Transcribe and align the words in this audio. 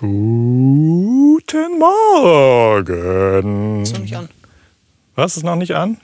Guten 0.00 1.78
Morgen. 1.78 3.82
Ist 3.82 3.92
noch 3.92 4.00
nicht 4.00 4.16
an. 4.16 4.30
Was 5.14 5.36
ist 5.36 5.42
noch 5.42 5.56
nicht 5.56 5.74
an? 5.74 5.98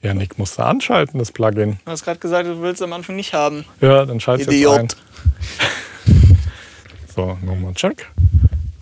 Ja, 0.00 0.14
Nick 0.14 0.38
musst 0.38 0.58
du 0.58 0.62
anschalten, 0.62 1.18
das 1.18 1.30
Plugin. 1.30 1.78
Du 1.84 1.90
hast 1.90 2.04
gerade 2.06 2.20
gesagt, 2.20 2.48
du 2.48 2.62
willst 2.62 2.80
es 2.80 2.84
am 2.86 2.94
Anfang 2.94 3.16
nicht 3.16 3.34
haben. 3.34 3.66
Ja, 3.82 4.06
dann 4.06 4.18
schalte 4.18 4.44
jetzt 4.44 4.52
Idiot. 4.54 4.78
ein. 4.78 4.88
So, 7.14 7.36
nochmal 7.42 7.74
check. 7.74 8.10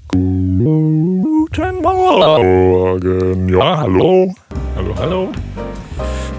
Guten 0.07 1.83
Morgen. 1.83 3.49
Ja, 3.49 3.79
hallo. 3.79 4.33
Hallo, 4.77 4.95
hallo. 4.97 5.33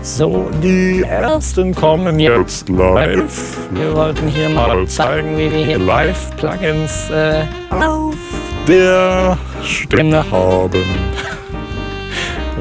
So, 0.03 0.49
die 0.61 1.01
ersten 1.01 1.73
kommen 1.73 2.19
jetzt 2.19 2.67
live. 2.67 3.57
Wir 3.71 3.95
wollten 3.95 4.27
hier 4.27 4.49
mal 4.49 4.85
zeigen, 4.85 5.37
wie 5.37 5.49
wir 5.49 5.65
hier 5.65 5.79
live 5.79 6.35
Plugins 6.35 7.09
äh, 7.09 7.45
auf 7.69 8.13
der 8.67 9.37
Stimme 9.63 10.29
haben. 10.29 10.83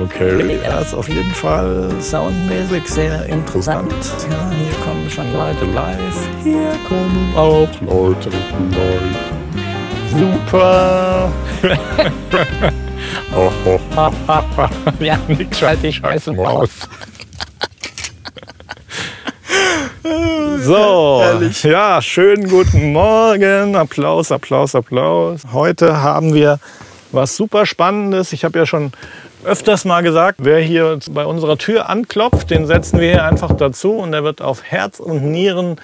Okay, 0.05 0.59
das 0.65 0.89
ist 0.89 0.95
auf 0.95 1.09
jeden 1.09 1.31
Fall 1.33 1.91
soundmäßig 2.01 2.89
sehr 2.89 3.27
interessant. 3.27 3.93
Ja, 3.93 4.51
hier 4.51 4.75
kommen 4.83 5.09
schon 5.09 5.33
Leute 5.33 5.67
live. 5.67 6.29
Hier 6.43 6.73
kommen 6.89 7.33
auch 7.37 7.69
Leute 7.83 8.31
live. 8.31 9.19
Super. 10.19 11.31
oh, 13.37 13.51
oh. 13.67 13.79
Ja, 14.99 15.19
nix 15.29 15.59
schalte 15.59 15.83
die 15.83 15.93
Scheiße 15.93 16.35
raus. 16.35 16.71
So, 20.65 21.21
ja, 21.65 22.01
schönen 22.01 22.49
guten 22.49 22.93
Morgen. 22.93 23.75
Applaus, 23.75 24.31
Applaus, 24.31 24.77
Applaus. 24.77 25.41
Heute 25.53 26.03
haben 26.03 26.35
wir 26.35 26.61
was 27.11 27.37
super 27.37 27.67
Spannendes. 27.67 28.33
Ich 28.33 28.45
habe 28.45 28.61
ja 28.61 28.65
schon 28.65 28.93
öfters 29.45 29.85
mal 29.85 30.03
gesagt, 30.03 30.39
wer 30.43 30.61
hier 30.61 31.01
bei 31.11 31.27
unserer 31.27 31.59
Tür 31.59 31.89
anklopft, 31.89 32.51
den 32.51 32.67
setzen 32.67 33.01
wir 33.01 33.11
hier 33.11 33.25
einfach 33.25 33.57
dazu 33.57 33.95
und 33.95 34.13
der 34.13 34.23
wird 34.23 34.41
auf 34.41 34.63
Herz 34.63 35.01
und 35.01 35.25
Nieren 35.25 35.81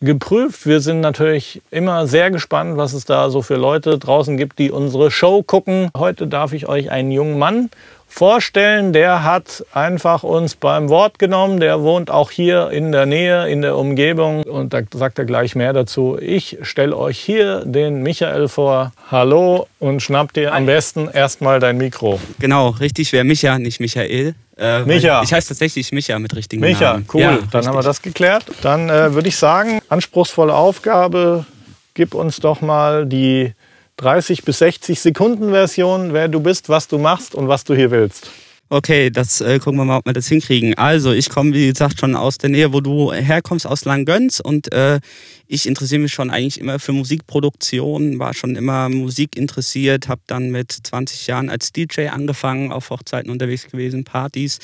geprüft. 0.00 0.64
Wir 0.64 0.80
sind 0.80 1.00
natürlich 1.00 1.60
immer 1.70 2.06
sehr 2.06 2.30
gespannt, 2.30 2.78
was 2.78 2.94
es 2.94 3.04
da 3.04 3.28
so 3.28 3.42
für 3.42 3.56
Leute 3.56 3.98
draußen 3.98 4.38
gibt, 4.38 4.58
die 4.58 4.70
unsere 4.70 5.10
Show 5.10 5.42
gucken. 5.42 5.90
Heute 5.94 6.26
darf 6.26 6.54
ich 6.54 6.66
euch 6.66 6.90
einen 6.90 7.10
jungen 7.10 7.38
Mann 7.38 7.68
vorstellen. 8.14 8.92
Der 8.92 9.24
hat 9.24 9.64
einfach 9.72 10.22
uns 10.22 10.54
beim 10.54 10.88
Wort 10.88 11.18
genommen. 11.18 11.58
Der 11.58 11.82
wohnt 11.82 12.10
auch 12.10 12.30
hier 12.30 12.70
in 12.70 12.92
der 12.92 13.06
Nähe, 13.06 13.48
in 13.48 13.60
der 13.60 13.76
Umgebung. 13.76 14.44
Und 14.44 14.72
da 14.72 14.82
sagt 14.94 15.18
er 15.18 15.24
gleich 15.24 15.56
mehr 15.56 15.72
dazu. 15.72 16.16
Ich 16.20 16.58
stelle 16.62 16.96
euch 16.96 17.18
hier 17.18 17.64
den 17.64 18.02
Michael 18.02 18.46
vor. 18.46 18.92
Hallo 19.10 19.66
und 19.80 20.00
schnapp 20.00 20.32
dir 20.32 20.54
am 20.54 20.66
besten 20.66 21.08
erstmal 21.08 21.58
dein 21.58 21.76
Mikro. 21.76 22.20
Genau, 22.38 22.68
richtig 22.68 23.12
wäre 23.12 23.24
Micha, 23.24 23.58
nicht 23.58 23.80
Michael. 23.80 24.36
Äh, 24.56 24.82
Micha. 24.84 25.22
Ich 25.24 25.32
heiße 25.32 25.48
tatsächlich 25.48 25.90
Micha 25.90 26.16
mit 26.20 26.36
richtigen 26.36 26.62
Micha, 26.62 26.92
Namen. 26.92 27.08
cool. 27.12 27.20
Ja, 27.20 27.38
Dann 27.50 27.66
haben 27.66 27.74
wir 27.74 27.78
richtig. 27.78 27.84
das 27.86 28.02
geklärt. 28.02 28.44
Dann 28.62 28.88
äh, 28.88 29.12
würde 29.12 29.26
ich 29.28 29.36
sagen, 29.36 29.80
anspruchsvolle 29.88 30.54
Aufgabe. 30.54 31.46
Gib 31.94 32.14
uns 32.14 32.36
doch 32.38 32.60
mal 32.60 33.06
die 33.06 33.52
30 33.96 34.44
bis 34.44 34.58
60 34.58 35.00
Sekunden 35.00 35.50
Version, 35.50 36.12
wer 36.12 36.28
du 36.28 36.40
bist, 36.40 36.68
was 36.68 36.88
du 36.88 36.98
machst 36.98 37.34
und 37.34 37.48
was 37.48 37.64
du 37.64 37.74
hier 37.74 37.90
willst. 37.90 38.30
Okay, 38.70 39.10
das 39.10 39.40
äh, 39.42 39.58
gucken 39.58 39.78
wir 39.78 39.84
mal, 39.84 39.98
ob 39.98 40.06
wir 40.06 40.14
das 40.14 40.26
hinkriegen. 40.26 40.74
Also, 40.74 41.12
ich 41.12 41.28
komme, 41.28 41.52
wie 41.52 41.68
gesagt, 41.68 42.00
schon 42.00 42.16
aus 42.16 42.38
der 42.38 42.48
Nähe, 42.48 42.72
wo 42.72 42.80
du 42.80 43.12
herkommst, 43.12 43.66
aus 43.66 43.84
Langgöns. 43.84 44.40
Und 44.40 44.72
äh, 44.72 45.00
ich 45.46 45.66
interessiere 45.66 46.00
mich 46.00 46.12
schon 46.12 46.30
eigentlich 46.30 46.58
immer 46.58 46.78
für 46.78 46.92
Musikproduktion, 46.92 48.18
war 48.18 48.32
schon 48.32 48.56
immer 48.56 48.88
Musik 48.88 49.36
interessiert, 49.36 50.08
habe 50.08 50.22
dann 50.26 50.50
mit 50.50 50.72
20 50.72 51.26
Jahren 51.26 51.50
als 51.50 51.72
DJ 51.72 52.08
angefangen, 52.08 52.72
auf 52.72 52.88
Hochzeiten 52.88 53.30
unterwegs 53.30 53.68
gewesen, 53.68 54.04
Partys. 54.04 54.58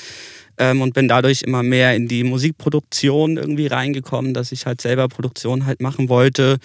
Ähm, 0.63 0.83
und 0.83 0.93
bin 0.93 1.09
dadurch 1.09 1.41
immer 1.41 1.63
mehr 1.63 1.97
in 1.97 2.07
die 2.07 2.23
Musikproduktion 2.23 3.39
irgendwie 3.39 3.67
reingekommen, 3.67 4.35
dass 4.35 4.53
ich 4.53 4.67
halt 4.67 4.83
selber 4.83 5.09
Produktion 5.09 5.65
halt 5.65 5.81
machen 5.81 6.11
wollte. 6.11 6.59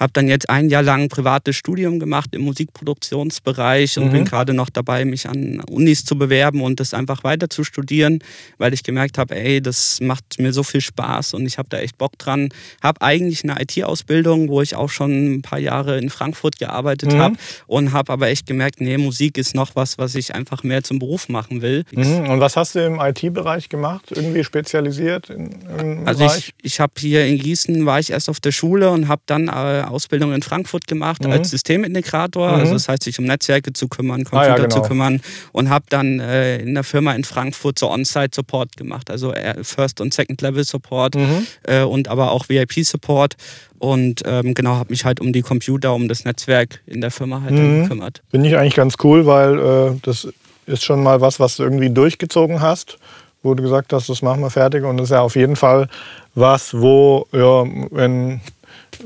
Habe 0.00 0.10
dann 0.14 0.26
jetzt 0.26 0.48
ein 0.48 0.70
Jahr 0.70 0.82
lang 0.82 1.02
ein 1.02 1.08
privates 1.10 1.54
Studium 1.54 2.00
gemacht 2.00 2.30
im 2.32 2.40
Musikproduktionsbereich 2.42 3.98
und 3.98 4.06
Mhm. 4.06 4.12
bin 4.12 4.24
gerade 4.24 4.54
noch 4.54 4.70
dabei, 4.70 5.04
mich 5.04 5.28
an 5.28 5.60
Unis 5.68 6.06
zu 6.06 6.16
bewerben 6.16 6.62
und 6.62 6.80
das 6.80 6.94
einfach 6.94 7.24
weiter 7.24 7.50
zu 7.50 7.62
studieren, 7.62 8.20
weil 8.56 8.72
ich 8.72 8.82
gemerkt 8.84 9.18
habe, 9.18 9.36
ey, 9.36 9.60
das 9.60 10.00
macht 10.00 10.38
mir 10.38 10.54
so 10.54 10.62
viel 10.62 10.80
Spaß 10.80 11.34
und 11.34 11.44
ich 11.46 11.58
habe 11.58 11.68
da 11.68 11.78
echt 11.78 11.98
Bock 11.98 12.16
dran. 12.18 12.48
Habe 12.82 13.02
eigentlich 13.02 13.44
eine 13.44 13.60
IT-Ausbildung, 13.60 14.48
wo 14.48 14.62
ich 14.62 14.74
auch 14.76 14.88
schon 14.88 15.34
ein 15.34 15.42
paar 15.42 15.58
Jahre 15.58 15.98
in 15.98 16.08
Frankfurt 16.08 16.58
gearbeitet 16.58 17.12
Mhm. 17.12 17.18
habe 17.18 17.36
und 17.66 17.92
habe 17.92 18.10
aber 18.14 18.28
echt 18.28 18.46
gemerkt, 18.46 18.80
nee, 18.80 18.96
Musik 18.96 19.36
ist 19.36 19.54
noch 19.54 19.76
was, 19.76 19.98
was 19.98 20.14
ich 20.14 20.34
einfach 20.34 20.62
mehr 20.62 20.82
zum 20.82 20.98
Beruf 20.98 21.28
machen 21.28 21.60
will. 21.60 21.84
Mhm. 21.92 22.30
Und 22.30 22.40
was 22.40 22.56
hast 22.56 22.74
du 22.76 22.78
im 22.86 22.98
IT-Bereich 22.98 23.41
gemacht? 23.68 24.12
Irgendwie 24.14 24.44
spezialisiert 24.44 25.30
in, 25.30 25.50
im 25.78 26.06
Also 26.06 26.24
Bereich? 26.24 26.54
ich, 26.60 26.72
ich 26.72 26.80
habe 26.80 26.92
hier 26.98 27.26
in 27.26 27.38
Gießen, 27.38 27.84
war 27.86 27.98
ich 28.00 28.10
erst 28.10 28.28
auf 28.28 28.40
der 28.40 28.52
Schule 28.52 28.90
und 28.90 29.08
habe 29.08 29.22
dann 29.26 29.48
äh, 29.48 29.84
Ausbildung 29.86 30.32
in 30.32 30.42
Frankfurt 30.42 30.86
gemacht 30.86 31.24
Mhm. 31.24 31.32
als 31.32 31.50
Systemintegrator. 31.50 32.48
Mhm. 32.52 32.54
Also 32.60 32.72
das 32.74 32.88
heißt, 32.88 33.02
sich 33.02 33.18
um 33.18 33.24
Netzwerke 33.24 33.72
zu 33.72 33.88
kümmern, 33.88 34.22
Ah, 34.26 34.30
Computer 34.30 34.48
ja, 34.48 34.56
genau. 34.56 34.76
zu 34.76 34.82
kümmern 34.82 35.20
und 35.52 35.68
habe 35.70 35.84
dann 35.88 36.20
äh, 36.20 36.58
in 36.58 36.74
der 36.74 36.84
Firma 36.84 37.12
in 37.14 37.24
Frankfurt 37.24 37.78
so 37.78 37.90
On-Site-Support 37.90 38.76
gemacht, 38.76 39.10
also 39.10 39.32
äh, 39.32 39.62
First- 39.64 40.00
und 40.00 40.14
Second-Level-Support 40.14 41.14
Mhm. 41.16 41.46
äh, 41.64 41.82
und 41.82 42.08
aber 42.08 42.30
auch 42.32 42.48
VIP-Support 42.48 43.34
und 43.78 44.22
ähm, 44.26 44.54
genau, 44.54 44.76
habe 44.76 44.90
mich 44.90 45.04
halt 45.04 45.20
um 45.20 45.32
die 45.32 45.42
Computer, 45.42 45.92
um 45.94 46.08
das 46.08 46.24
Netzwerk 46.24 46.80
in 46.86 47.00
der 47.00 47.10
Firma 47.10 47.42
halt 47.42 47.52
Mhm. 47.54 47.82
gekümmert. 47.82 48.22
Finde 48.30 48.48
ich 48.48 48.56
eigentlich 48.56 48.76
ganz 48.76 48.94
cool, 49.02 49.26
weil 49.26 49.58
äh, 49.58 49.98
das 50.02 50.28
ist 50.66 50.84
schon 50.84 51.02
mal 51.02 51.20
was, 51.20 51.40
was 51.40 51.56
du 51.56 51.64
irgendwie 51.64 51.90
durchgezogen 51.90 52.60
hast, 52.60 52.96
wo 53.42 53.54
du 53.54 53.62
gesagt 53.62 53.92
hast, 53.92 54.08
das 54.08 54.22
machen 54.22 54.40
wir 54.40 54.50
fertig. 54.50 54.84
Und 54.84 54.96
das 54.98 55.04
ist 55.04 55.10
ja 55.12 55.20
auf 55.20 55.36
jeden 55.36 55.56
Fall 55.56 55.88
was, 56.34 56.74
wo, 56.74 57.26
ja, 57.32 57.64
wenn 57.90 58.40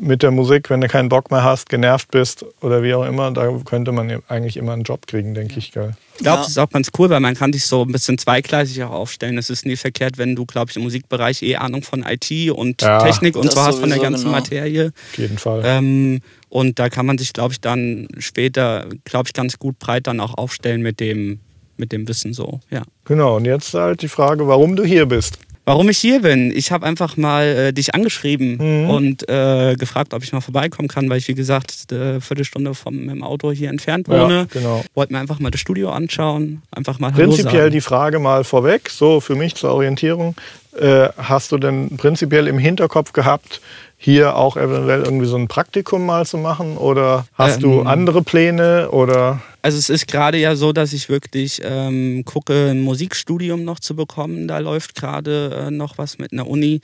mit 0.00 0.22
der 0.22 0.30
Musik, 0.30 0.68
wenn 0.68 0.80
du 0.80 0.88
keinen 0.88 1.08
Bock 1.08 1.30
mehr 1.30 1.42
hast, 1.44 1.68
genervt 1.68 2.10
bist 2.10 2.44
oder 2.60 2.82
wie 2.82 2.92
auch 2.92 3.04
immer, 3.04 3.30
da 3.30 3.48
könnte 3.64 3.92
man 3.92 4.10
ja 4.10 4.18
eigentlich 4.28 4.56
immer 4.56 4.72
einen 4.72 4.82
Job 4.82 5.06
kriegen, 5.06 5.32
denke 5.34 5.58
ich. 5.58 5.70
Gell? 5.72 5.92
Ich 6.16 6.22
glaube, 6.22 6.36
Ja. 6.36 6.42
das 6.42 6.48
ist 6.48 6.58
auch 6.58 6.68
ganz 6.68 6.90
cool, 6.98 7.08
weil 7.08 7.20
man 7.20 7.34
kann 7.34 7.52
sich 7.52 7.64
so 7.66 7.82
ein 7.82 7.92
bisschen 7.92 8.18
zweigleisig 8.18 8.82
auch 8.84 8.90
aufstellen. 8.90 9.38
Es 9.38 9.48
ist 9.48 9.64
nie 9.64 9.76
verkehrt, 9.76 10.18
wenn 10.18 10.34
du, 10.36 10.44
glaube 10.44 10.70
ich, 10.70 10.76
im 10.76 10.82
Musikbereich 10.82 11.42
eh 11.42 11.56
Ahnung 11.56 11.82
von 11.82 12.04
IT 12.04 12.50
und 12.50 12.82
Ja. 12.82 12.98
Technik 13.04 13.36
und 13.36 13.46
Das 13.46 13.54
so 13.54 13.62
hast 13.62 13.78
von 13.78 13.88
der 13.88 13.98
ganzen 14.00 14.24
genau. 14.24 14.36
Materie. 14.36 14.92
Auf 15.12 15.18
jeden 15.18 15.38
Fall. 15.38 15.62
Ähm, 15.64 16.20
und 16.48 16.78
da 16.78 16.88
kann 16.88 17.06
man 17.06 17.16
sich, 17.16 17.32
glaube 17.32 17.52
ich, 17.52 17.60
dann 17.60 18.08
später, 18.18 18.86
glaube 19.04 19.28
ich, 19.28 19.34
ganz 19.34 19.58
gut 19.58 19.78
breit 19.78 20.06
dann 20.08 20.20
auch 20.20 20.34
aufstellen 20.34 20.82
mit 20.82 21.00
dem, 21.00 21.40
mit 21.78 21.92
dem 21.92 22.06
Wissen 22.08 22.32
so, 22.32 22.60
ja. 22.70 22.82
Genau, 23.04 23.36
und 23.36 23.44
jetzt 23.44 23.74
halt 23.74 24.02
die 24.02 24.08
Frage, 24.08 24.46
warum 24.48 24.76
du 24.76 24.84
hier 24.84 25.06
bist. 25.06 25.38
Warum 25.68 25.88
ich 25.88 25.98
hier 25.98 26.22
bin? 26.22 26.52
Ich 26.56 26.70
habe 26.70 26.86
einfach 26.86 27.16
mal 27.16 27.42
äh, 27.44 27.72
dich 27.72 27.92
angeschrieben 27.92 28.58
Mhm. 28.84 28.88
und 28.90 29.28
äh, 29.28 29.74
gefragt, 29.74 30.14
ob 30.14 30.22
ich 30.22 30.32
mal 30.32 30.40
vorbeikommen 30.40 30.86
kann, 30.86 31.10
weil 31.10 31.18
ich, 31.18 31.26
wie 31.26 31.34
gesagt, 31.34 31.86
eine 31.90 32.20
Viertelstunde 32.20 32.72
vom 32.74 33.08
dem 33.08 33.24
Auto 33.24 33.50
hier 33.50 33.70
entfernt 33.70 34.08
wohne. 34.08 34.34
Ja, 34.34 34.60
genau. 34.60 34.84
Wollte 34.94 35.12
mir 35.12 35.18
einfach 35.18 35.40
mal 35.40 35.50
das 35.50 35.60
Studio 35.60 35.90
anschauen, 35.90 36.62
einfach 36.70 37.00
mal 37.00 37.12
Hallo 37.12 37.30
Prinzipiell 37.30 37.62
sagen. 37.62 37.72
die 37.72 37.80
Frage 37.80 38.20
mal 38.20 38.44
vorweg, 38.44 38.88
so 38.90 39.20
für 39.20 39.34
mich 39.34 39.56
zur 39.56 39.72
Orientierung. 39.72 40.36
Äh, 40.78 41.08
hast 41.18 41.50
du 41.50 41.58
denn 41.58 41.96
prinzipiell 41.96 42.46
im 42.46 42.58
Hinterkopf 42.58 43.12
gehabt, 43.12 43.60
hier 43.96 44.36
auch 44.36 44.56
eventuell 44.56 45.02
irgendwie 45.02 45.26
so 45.26 45.36
ein 45.36 45.48
Praktikum 45.48 46.06
mal 46.06 46.26
zu 46.26 46.38
machen? 46.38 46.76
Oder 46.76 47.26
hast 47.34 47.62
du 47.64 47.80
Ähm. 47.80 47.86
andere 47.88 48.22
Pläne? 48.22 48.90
Oder 48.92 49.40
Also 49.66 49.78
es 49.78 49.88
ist 49.88 50.06
gerade 50.06 50.38
ja 50.38 50.54
so, 50.54 50.72
dass 50.72 50.92
ich 50.92 51.08
wirklich 51.08 51.60
ähm, 51.64 52.22
gucke, 52.24 52.68
ein 52.70 52.82
Musikstudium 52.82 53.64
noch 53.64 53.80
zu 53.80 53.96
bekommen. 53.96 54.46
Da 54.46 54.58
läuft 54.60 54.94
gerade 54.94 55.66
äh, 55.66 55.70
noch 55.72 55.98
was 55.98 56.18
mit 56.18 56.32
einer 56.32 56.46
Uni, 56.46 56.82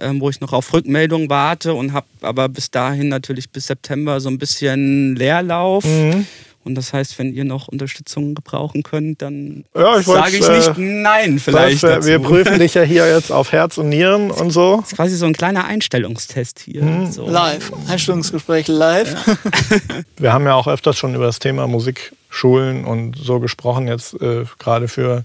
ähm, 0.00 0.20
wo 0.20 0.30
ich 0.30 0.40
noch 0.40 0.52
auf 0.52 0.72
Rückmeldung 0.72 1.30
warte 1.30 1.74
und 1.74 1.92
habe 1.92 2.08
aber 2.22 2.48
bis 2.48 2.72
dahin 2.72 3.06
natürlich 3.06 3.50
bis 3.50 3.68
September 3.68 4.18
so 4.18 4.30
ein 4.30 4.38
bisschen 4.38 5.14
Leerlauf. 5.14 5.84
Mhm. 5.84 6.26
Und 6.64 6.74
das 6.76 6.92
heißt, 6.92 7.18
wenn 7.18 7.32
ihr 7.32 7.44
noch 7.44 7.68
Unterstützung 7.68 8.34
gebrauchen 8.34 8.82
könnt, 8.82 9.20
dann 9.22 9.64
Ja, 9.76 10.00
sage 10.02 10.36
ich 10.38 10.42
wollt's, 10.42 10.68
nicht 10.68 10.78
äh, 10.78 10.80
nein 10.80 11.38
vielleicht. 11.38 11.82
Dazu. 11.82 12.06
wir 12.06 12.18
prüfen 12.20 12.58
dich 12.58 12.74
ja 12.74 12.82
hier 12.82 13.06
jetzt 13.06 13.30
auf 13.30 13.52
Herz 13.52 13.76
und 13.78 13.90
Nieren 13.90 14.30
und 14.30 14.50
so. 14.50 14.78
Das 14.80 14.92
ist 14.92 14.96
quasi 14.96 15.16
so 15.16 15.26
ein 15.26 15.34
kleiner 15.34 15.64
Einstellungstest 15.66 16.60
hier. 16.60 16.82
Mhm. 16.82 17.12
So. 17.12 17.28
Live. 17.28 17.72
Einstellungsgespräch 17.88 18.68
live. 18.68 19.14
Wir 20.16 20.32
haben 20.32 20.44
ja 20.46 20.54
auch 20.54 20.68
öfters 20.68 20.96
schon 20.96 21.14
über 21.14 21.26
das 21.26 21.38
Thema 21.38 21.66
Musikschulen 21.66 22.84
und 22.84 23.16
so 23.18 23.40
gesprochen, 23.40 23.86
jetzt 23.88 24.14
äh, 24.20 24.44
gerade 24.58 24.88
für 24.88 25.24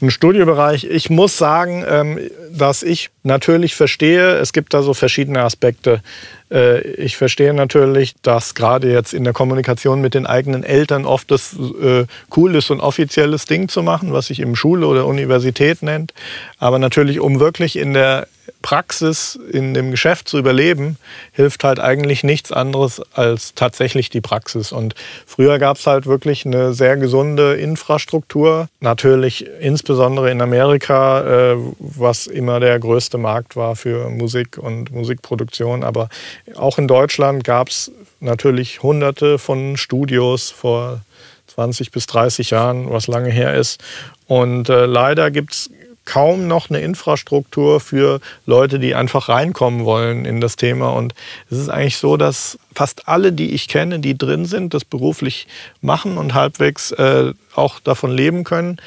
einen 0.00 0.10
Studiobereich. 0.10 0.84
Ich 0.84 1.10
muss 1.10 1.36
sagen, 1.36 1.84
ähm, 1.86 2.18
dass 2.52 2.82
ich 2.82 3.10
natürlich 3.22 3.74
verstehe, 3.74 4.36
es 4.38 4.52
gibt 4.52 4.72
da 4.72 4.82
so 4.82 4.94
verschiedene 4.94 5.42
Aspekte. 5.42 6.02
Äh, 6.50 6.80
ich 6.92 7.16
verstehe 7.16 7.54
natürlich, 7.54 8.14
dass 8.22 8.54
gerade 8.54 8.90
jetzt 8.90 9.14
in 9.14 9.24
der 9.24 9.32
Kommunikation 9.32 10.00
mit 10.00 10.14
den 10.14 10.26
eigenen 10.26 10.64
Eltern 10.64 11.04
oft 11.04 11.30
das 11.30 11.54
äh, 11.54 12.04
cool 12.36 12.54
ist, 12.54 12.66
so 12.66 12.74
ein 12.74 12.80
offizielles 12.80 13.44
Ding 13.44 13.68
zu 13.68 13.82
machen, 13.82 14.12
was 14.12 14.26
sich 14.26 14.40
eben 14.40 14.56
Schule 14.56 14.86
oder 14.86 15.06
Universität 15.06 15.82
nennt. 15.82 16.12
Aber 16.58 16.78
natürlich, 16.78 17.20
um 17.20 17.40
wirklich 17.40 17.76
in 17.76 17.94
der 17.94 18.26
Praxis 18.62 19.38
in 19.52 19.74
dem 19.74 19.90
Geschäft 19.90 20.28
zu 20.28 20.38
überleben, 20.38 20.96
hilft 21.32 21.64
halt 21.64 21.80
eigentlich 21.80 22.24
nichts 22.24 22.52
anderes 22.52 23.02
als 23.14 23.54
tatsächlich 23.54 24.10
die 24.10 24.20
Praxis. 24.20 24.72
Und 24.72 24.94
früher 25.26 25.58
gab 25.58 25.76
es 25.76 25.86
halt 25.86 26.06
wirklich 26.06 26.46
eine 26.46 26.72
sehr 26.72 26.96
gesunde 26.96 27.54
Infrastruktur. 27.54 28.68
Natürlich 28.80 29.46
insbesondere 29.60 30.30
in 30.30 30.40
Amerika, 30.40 31.52
äh, 31.52 31.56
was 31.78 32.26
immer 32.26 32.60
der 32.60 32.78
größte 32.78 33.18
Markt 33.18 33.56
war 33.56 33.76
für 33.76 34.10
Musik 34.10 34.58
und 34.58 34.90
Musikproduktion. 34.92 35.84
Aber 35.84 36.08
auch 36.56 36.78
in 36.78 36.88
Deutschland 36.88 37.44
gab 37.44 37.68
es 37.68 37.90
natürlich 38.20 38.82
hunderte 38.82 39.38
von 39.38 39.76
Studios 39.76 40.50
vor 40.50 41.00
20 41.48 41.90
bis 41.90 42.06
30 42.06 42.50
Jahren, 42.50 42.90
was 42.90 43.06
lange 43.06 43.30
her 43.30 43.54
ist. 43.54 43.82
Und 44.26 44.68
äh, 44.68 44.86
leider 44.86 45.30
gibt 45.30 45.52
es 45.52 45.70
kaum 46.10 46.48
noch 46.48 46.70
eine 46.70 46.80
Infrastruktur 46.80 47.78
für 47.78 48.18
Leute, 48.44 48.80
die 48.80 48.96
einfach 48.96 49.28
reinkommen 49.28 49.84
wollen 49.84 50.24
in 50.24 50.40
das 50.40 50.56
Thema. 50.56 50.88
Und 50.88 51.14
es 51.48 51.58
ist 51.58 51.68
eigentlich 51.68 51.98
so, 51.98 52.16
dass 52.16 52.58
fast 52.74 53.06
alle, 53.06 53.32
die 53.32 53.52
ich 53.52 53.68
kenne, 53.68 54.00
die 54.00 54.18
drin 54.18 54.44
sind, 54.44 54.74
das 54.74 54.84
beruflich 54.84 55.46
machen 55.82 56.18
und 56.18 56.34
halbwegs 56.34 56.90
äh, 56.90 57.32
auch 57.54 57.78
davon 57.78 58.10
leben 58.10 58.42
können, 58.42 58.78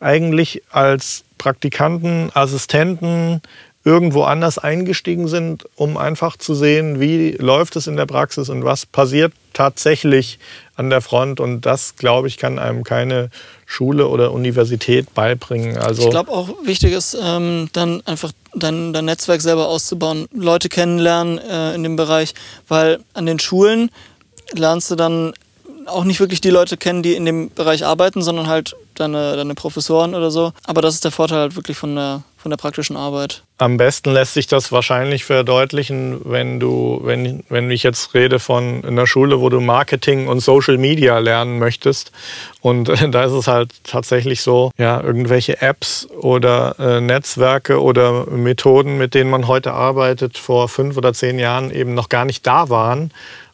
eigentlich 0.00 0.64
als 0.70 1.24
Praktikanten, 1.38 2.30
Assistenten, 2.34 3.40
irgendwo 3.86 4.24
anders 4.24 4.58
eingestiegen 4.58 5.28
sind, 5.28 5.64
um 5.76 5.96
einfach 5.96 6.36
zu 6.36 6.56
sehen, 6.56 6.98
wie 6.98 7.36
läuft 7.38 7.76
es 7.76 7.86
in 7.86 7.96
der 7.96 8.06
Praxis 8.06 8.48
und 8.48 8.64
was 8.64 8.84
passiert 8.84 9.32
tatsächlich 9.52 10.40
an 10.74 10.90
der 10.90 11.00
Front. 11.00 11.38
Und 11.38 11.60
das, 11.60 11.94
glaube 11.94 12.26
ich, 12.26 12.36
kann 12.36 12.58
einem 12.58 12.82
keine 12.82 13.30
Schule 13.64 14.08
oder 14.08 14.32
Universität 14.32 15.14
beibringen. 15.14 15.78
Also 15.78 16.02
ich 16.02 16.10
glaube 16.10 16.32
auch 16.32 16.48
wichtig 16.64 16.94
ist, 16.94 17.16
ähm, 17.22 17.68
dann 17.74 18.04
einfach 18.06 18.32
dein, 18.56 18.92
dein 18.92 19.04
Netzwerk 19.04 19.40
selber 19.40 19.68
auszubauen, 19.68 20.26
Leute 20.32 20.68
kennenlernen 20.68 21.38
äh, 21.38 21.76
in 21.76 21.84
dem 21.84 21.94
Bereich, 21.94 22.34
weil 22.66 22.98
an 23.14 23.26
den 23.26 23.38
Schulen 23.38 23.92
lernst 24.52 24.90
du 24.90 24.96
dann 24.96 25.32
auch 25.86 26.04
nicht 26.04 26.20
wirklich 26.20 26.40
die 26.40 26.50
Leute 26.50 26.76
kennen, 26.76 27.02
die 27.02 27.14
in 27.14 27.24
dem 27.24 27.50
Bereich 27.50 27.84
arbeiten, 27.84 28.22
sondern 28.22 28.46
halt 28.46 28.76
deine, 28.94 29.36
deine 29.36 29.54
Professoren 29.54 30.14
oder 30.14 30.30
so. 30.30 30.52
Aber 30.64 30.82
das 30.82 30.94
ist 30.94 31.04
der 31.04 31.10
Vorteil 31.10 31.38
halt 31.38 31.56
wirklich 31.56 31.76
von 31.76 31.94
der, 31.94 32.22
von 32.36 32.50
der 32.50 32.56
praktischen 32.56 32.96
Arbeit. 32.96 33.42
Am 33.58 33.76
besten 33.76 34.12
lässt 34.12 34.34
sich 34.34 34.46
das 34.46 34.70
wahrscheinlich 34.72 35.24
verdeutlichen, 35.24 36.20
wenn 36.24 36.60
du, 36.60 37.00
wenn, 37.02 37.42
wenn 37.48 37.70
ich 37.70 37.82
jetzt 37.82 38.14
rede 38.14 38.38
von 38.38 38.84
einer 38.84 39.06
Schule, 39.06 39.40
wo 39.40 39.48
du 39.48 39.60
Marketing 39.60 40.28
und 40.28 40.40
Social 40.40 40.78
Media 40.78 41.18
lernen 41.18 41.58
möchtest. 41.58 42.12
Und 42.60 42.88
da 43.10 43.24
ist 43.24 43.32
es 43.32 43.46
halt 43.46 43.72
tatsächlich 43.84 44.42
so, 44.42 44.70
ja, 44.76 45.00
irgendwelche 45.00 45.60
Apps 45.62 46.06
oder 46.20 46.76
äh, 46.78 47.00
Netzwerke 47.00 47.80
oder 47.80 48.26
Methoden, 48.26 48.98
mit 48.98 49.14
denen 49.14 49.30
man 49.30 49.46
heute 49.46 49.72
arbeitet, 49.72 50.38
vor 50.38 50.68
fünf 50.68 50.96
oder 50.96 51.12
zehn 51.14 51.38
Jahren 51.38 51.70
eben 51.70 51.94
noch 51.94 52.08
gar 52.08 52.24
nicht 52.24 52.46
da 52.46 52.68
waren. 52.68 53.10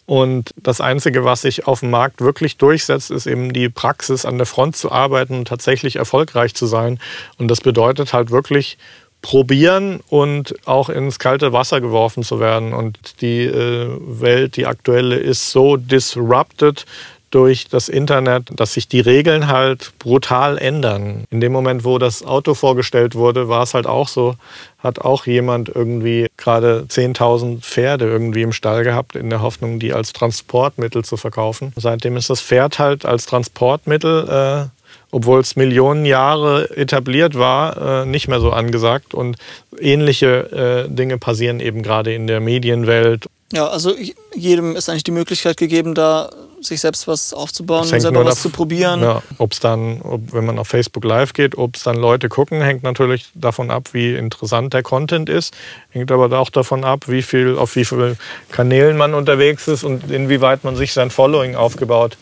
Und 0.07 0.51
das 0.57 0.81
Einzige, 0.81 1.25
was 1.25 1.43
sich 1.43 1.67
auf 1.67 1.81
dem 1.81 1.91
Markt 1.91 2.21
wirklich 2.21 2.57
durchsetzt, 2.57 3.11
ist 3.11 3.27
eben 3.27 3.53
die 3.53 3.69
Praxis, 3.69 4.25
an 4.25 4.37
der 4.37 4.47
Front 4.47 4.77
zu 4.77 4.91
arbeiten 4.91 5.39
und 5.39 5.49
tatsächlich 5.49 5.97
erfolgreich 5.97 6.55
zu 6.55 6.67
sein. 6.67 6.99
Und 7.39 7.49
das 7.49 7.61
bedeutet 7.61 8.13
halt 8.13 8.31
wirklich 8.31 8.79
probieren 9.23 10.01
und 10.09 10.55
auch 10.67 10.89
ins 10.89 11.21
kalte 11.21 11.53
Wasser 11.53 11.81
geworfen 11.81 12.25
zu 12.25 12.41
werden. 12.41 12.75
Und 12.75 13.21
die 13.21 13.45
äh, 13.45 13.97
Welt, 14.01 14.57
die 14.57 14.67
aktuelle, 14.67 15.17
ist 15.17 15.53
so 15.53 15.77
disrupted 15.77 16.85
durch 17.33 17.67
das 17.69 17.89
Internet, 17.89 18.49
dass 18.55 18.75
sich 18.75 18.89
die 18.89 19.01
Regeln 19.01 19.49
halt 19.49 19.93
brutal 19.99 20.59
ändern. 20.59 21.25
In 21.31 21.41
dem 21.41 21.51
Moment, 21.51 21.85
wo 21.85 21.99
das 21.99 22.25
Auto 22.25 22.55
vorgestellt 22.55 23.15
wurde, 23.15 23.49
war 23.49 23.63
es 23.63 23.75
halt 23.75 23.87
auch 23.87 24.07
so, 24.07 24.37
hat 24.79 25.01
auch 25.01 25.27
jemand 25.27 25.71
irgendwie 25.71 26.29
gerade 26.37 26.85
10.000 26.89 27.61
Pferde 27.63 28.05
irgendwie 28.05 28.43
im 28.43 28.53
Stall 28.53 28.85
gehabt, 28.85 29.17
in 29.17 29.31
der 29.31 29.41
Hoffnung, 29.41 29.79
die 29.79 29.95
als 29.95 30.13
Transportmittel 30.13 31.05
zu 31.05 31.17
verkaufen. 31.17 31.73
Seitdem 31.77 32.17
ist 32.17 32.29
das 32.29 32.43
Pferd 32.43 32.79
halt 32.79 33.07
als 33.07 33.25
Transportmittel, 33.25 34.29
äh, 34.29 34.83
obwohl 35.11 35.41
es 35.41 35.57
Millionen 35.57 36.05
Jahre 36.05 36.77
etabliert 36.77 37.39
war, 37.39 38.03
äh, 38.03 38.07
nicht 38.07 38.29
mehr 38.29 38.41
so 38.41 38.51
angesagt. 38.51 39.15
Und 39.15 39.37
ähnliche 39.81 40.87
äh, 40.87 40.95
Dinge 40.95 41.17
passieren 41.17 41.61
eben 41.61 41.83
gerade 41.83 42.13
in 42.13 42.27
der 42.27 42.41
Medienwelt. 42.41 43.27
Ja, 43.53 43.69
also 43.69 43.95
jedem 44.35 44.77
ist 44.77 44.89
eigentlich 44.89 45.05
die 45.05 45.11
Möglichkeit 45.13 45.57
gegeben, 45.57 45.95
da 45.95 46.31
sich 46.67 46.81
selbst 46.81 47.09
was 47.09 47.33
aufzubauen 47.33 47.91
und 47.91 48.01
selber 48.01 48.25
was 48.25 48.43
zu 48.43 48.51
probieren. 48.51 49.01
Ja, 49.03 49.23
ob 49.39 49.53
es 49.53 49.61
dann, 49.61 50.01
ob, 50.03 50.33
wenn 50.33 50.45
man 50.45 50.59
auf 50.59 50.69
Facebook 50.69 51.05
Live 51.05 51.33
geht, 51.33 51.57
ob 51.57 51.77
es 51.77 51.83
dann 51.83 51.97
Leute 51.97 52.29
gucken, 52.29 52.63
hängt 52.63 52.83
natürlich 52.83 53.27
davon 53.35 53.71
ab, 53.71 53.91
wie 53.93 54.15
interessant 54.15 54.73
der 54.75 54.83
Content 54.83 55.29
ist. 55.29 55.55
Hängt 55.91 56.11
aber 56.11 56.39
auch 56.39 56.51
davon 56.51 56.85
ab, 56.85 57.05
wie 57.09 57.23
viel, 57.23 57.57
auf 57.57 57.77
wie 57.77 57.85
vielen 57.85 58.19
Kanälen 58.51 58.97
man 58.97 59.15
unterwegs 59.15 59.69
ist 59.69 59.85
und 59.85 60.11
inwieweit 60.11 60.65
man 60.65 60.77
sich 60.77 60.93
sein 60.93 61.11
Following 61.11 61.55
aufgebaut 61.55 62.17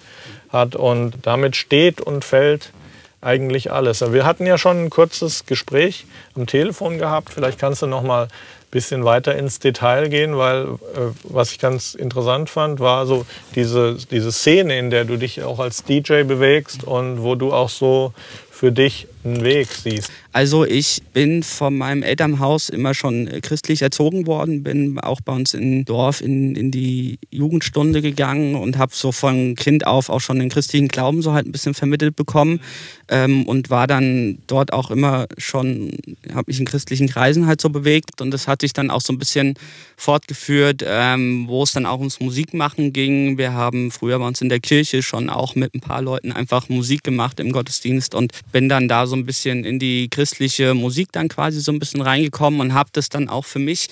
hat. 0.51 0.77
Und 0.77 1.15
damit 1.23 1.57
steht 1.57 2.01
und 2.01 2.25
fällt 2.25 2.73
eigentlich 3.23 3.71
alles. 3.71 4.01
Wir 4.13 4.25
hatten 4.25 4.47
ja 4.47 4.57
schon 4.57 4.85
ein 4.85 4.91
kurzes 4.91 5.47
Gespräch 5.47 6.07
am 6.35 6.47
Telefon 6.47 6.99
gehabt. 6.99 7.31
Vielleicht 7.31 7.59
kannst 7.59 7.83
du 7.83 7.87
noch 7.87 8.03
mal 8.03 8.29
bisschen 8.71 9.05
weiter 9.05 9.35
ins 9.35 9.59
Detail 9.59 10.09
gehen, 10.09 10.37
weil 10.37 10.65
äh, 10.65 11.13
was 11.25 11.53
ich 11.53 11.59
ganz 11.59 11.95
interessant 11.95 12.51
fand, 12.51 12.81
war 12.81 13.07
so 13.07 13.27
diese, 13.55 13.97
diese 14.11 14.33
Szene, 14.33 14.79
in 14.79 14.91
der 14.91 15.05
du 15.05 15.17
dich 15.17 15.43
auch 15.43 15.59
als 15.59 15.85
DJ 15.85 16.23
bewegst 16.23 16.85
und 16.85 17.23
wo 17.23 17.35
du 17.35 17.53
auch 17.53 17.69
so 17.69 18.13
für 18.51 18.73
dich 18.73 19.09
einen 19.25 19.43
Weg 19.43 19.69
siehst? 19.69 20.13
Also 20.33 20.65
ich 20.65 21.03
bin 21.13 21.43
von 21.43 21.77
meinem 21.77 22.05
Elternhaus 22.05 22.69
immer 22.69 22.95
schon 22.95 23.27
äh, 23.27 23.41
christlich 23.41 23.83
erzogen 23.83 24.29
worden, 24.29 24.63
bin 24.63 25.01
auch 25.01 25.21
bei 25.21 25.33
uns 25.33 25.55
im 25.55 25.85
Dorf 25.85 26.21
in, 26.21 26.55
in 26.55 26.71
die 26.71 27.19
Jugendstunde 27.31 28.01
gegangen 28.01 28.55
und 28.55 28.79
habe 28.79 28.93
so 28.95 29.11
von 29.11 29.57
Kind 29.57 29.89
auf 29.89 30.09
auch 30.09 30.21
schon 30.21 30.39
den 30.39 30.49
christlichen 30.49 30.87
Glauben 30.87 31.21
so 31.21 31.33
halt 31.33 31.47
ein 31.47 31.53
bisschen 31.53 31.75
vermittelt 31.75 32.15
bekommen 32.15 32.61
ähm, 33.09 33.45
und 33.47 33.71
war 33.71 33.89
dann 33.89 34.39
dort 34.47 34.73
auch 34.73 34.93
immer 34.93 35.27
schon, 35.37 35.91
habe 36.33 36.45
mich 36.47 36.61
in 36.61 36.67
christlichen 36.67 37.09
Kreisen 37.09 37.49
halt 37.49 37.61
so 37.61 37.69
bewegt 37.69 38.21
und 38.21 38.31
das 38.31 38.47
hat 38.47 38.61
sich 38.61 38.73
dann 38.73 38.91
auch 38.91 39.01
so 39.01 39.13
ein 39.13 39.19
bisschen 39.19 39.55
fortgeführt, 39.97 40.85
ähm, 40.87 41.49
wo 41.49 41.65
es 41.65 41.73
dann 41.73 41.87
auch 41.87 41.99
ums 41.99 42.21
Musikmachen 42.21 42.93
ging. 42.93 43.37
Wir 43.37 43.53
haben 43.53 43.91
früher 43.91 44.21
bei 44.21 44.27
uns 44.29 44.41
in 44.41 44.49
der 44.49 44.61
Kirche 44.61 45.03
schon 45.03 45.29
auch 45.29 45.57
mit 45.57 45.75
ein 45.75 45.81
paar 45.81 46.03
Leuten 46.03 46.31
einfach 46.31 46.69
Musik 46.69 47.03
gemacht 47.03 47.41
im 47.41 47.51
Gottesdienst 47.51 48.15
und 48.15 48.33
bin 48.53 48.69
dann 48.69 48.87
da 48.87 49.09
so 49.09 49.17
ein 49.17 49.27
bisschen 49.27 49.65
in 49.65 49.81
die 49.81 50.09
christliche 50.21 50.75
Musik 50.75 51.09
dann 51.13 51.29
quasi 51.29 51.61
so 51.61 51.73
ein 51.73 51.79
bisschen 51.79 52.03
reingekommen 52.03 52.61
und 52.61 52.75
habe 52.75 52.91
das 52.93 53.09
dann 53.09 53.31
auch 53.31 53.47
für 53.47 53.59
mich 53.59 53.89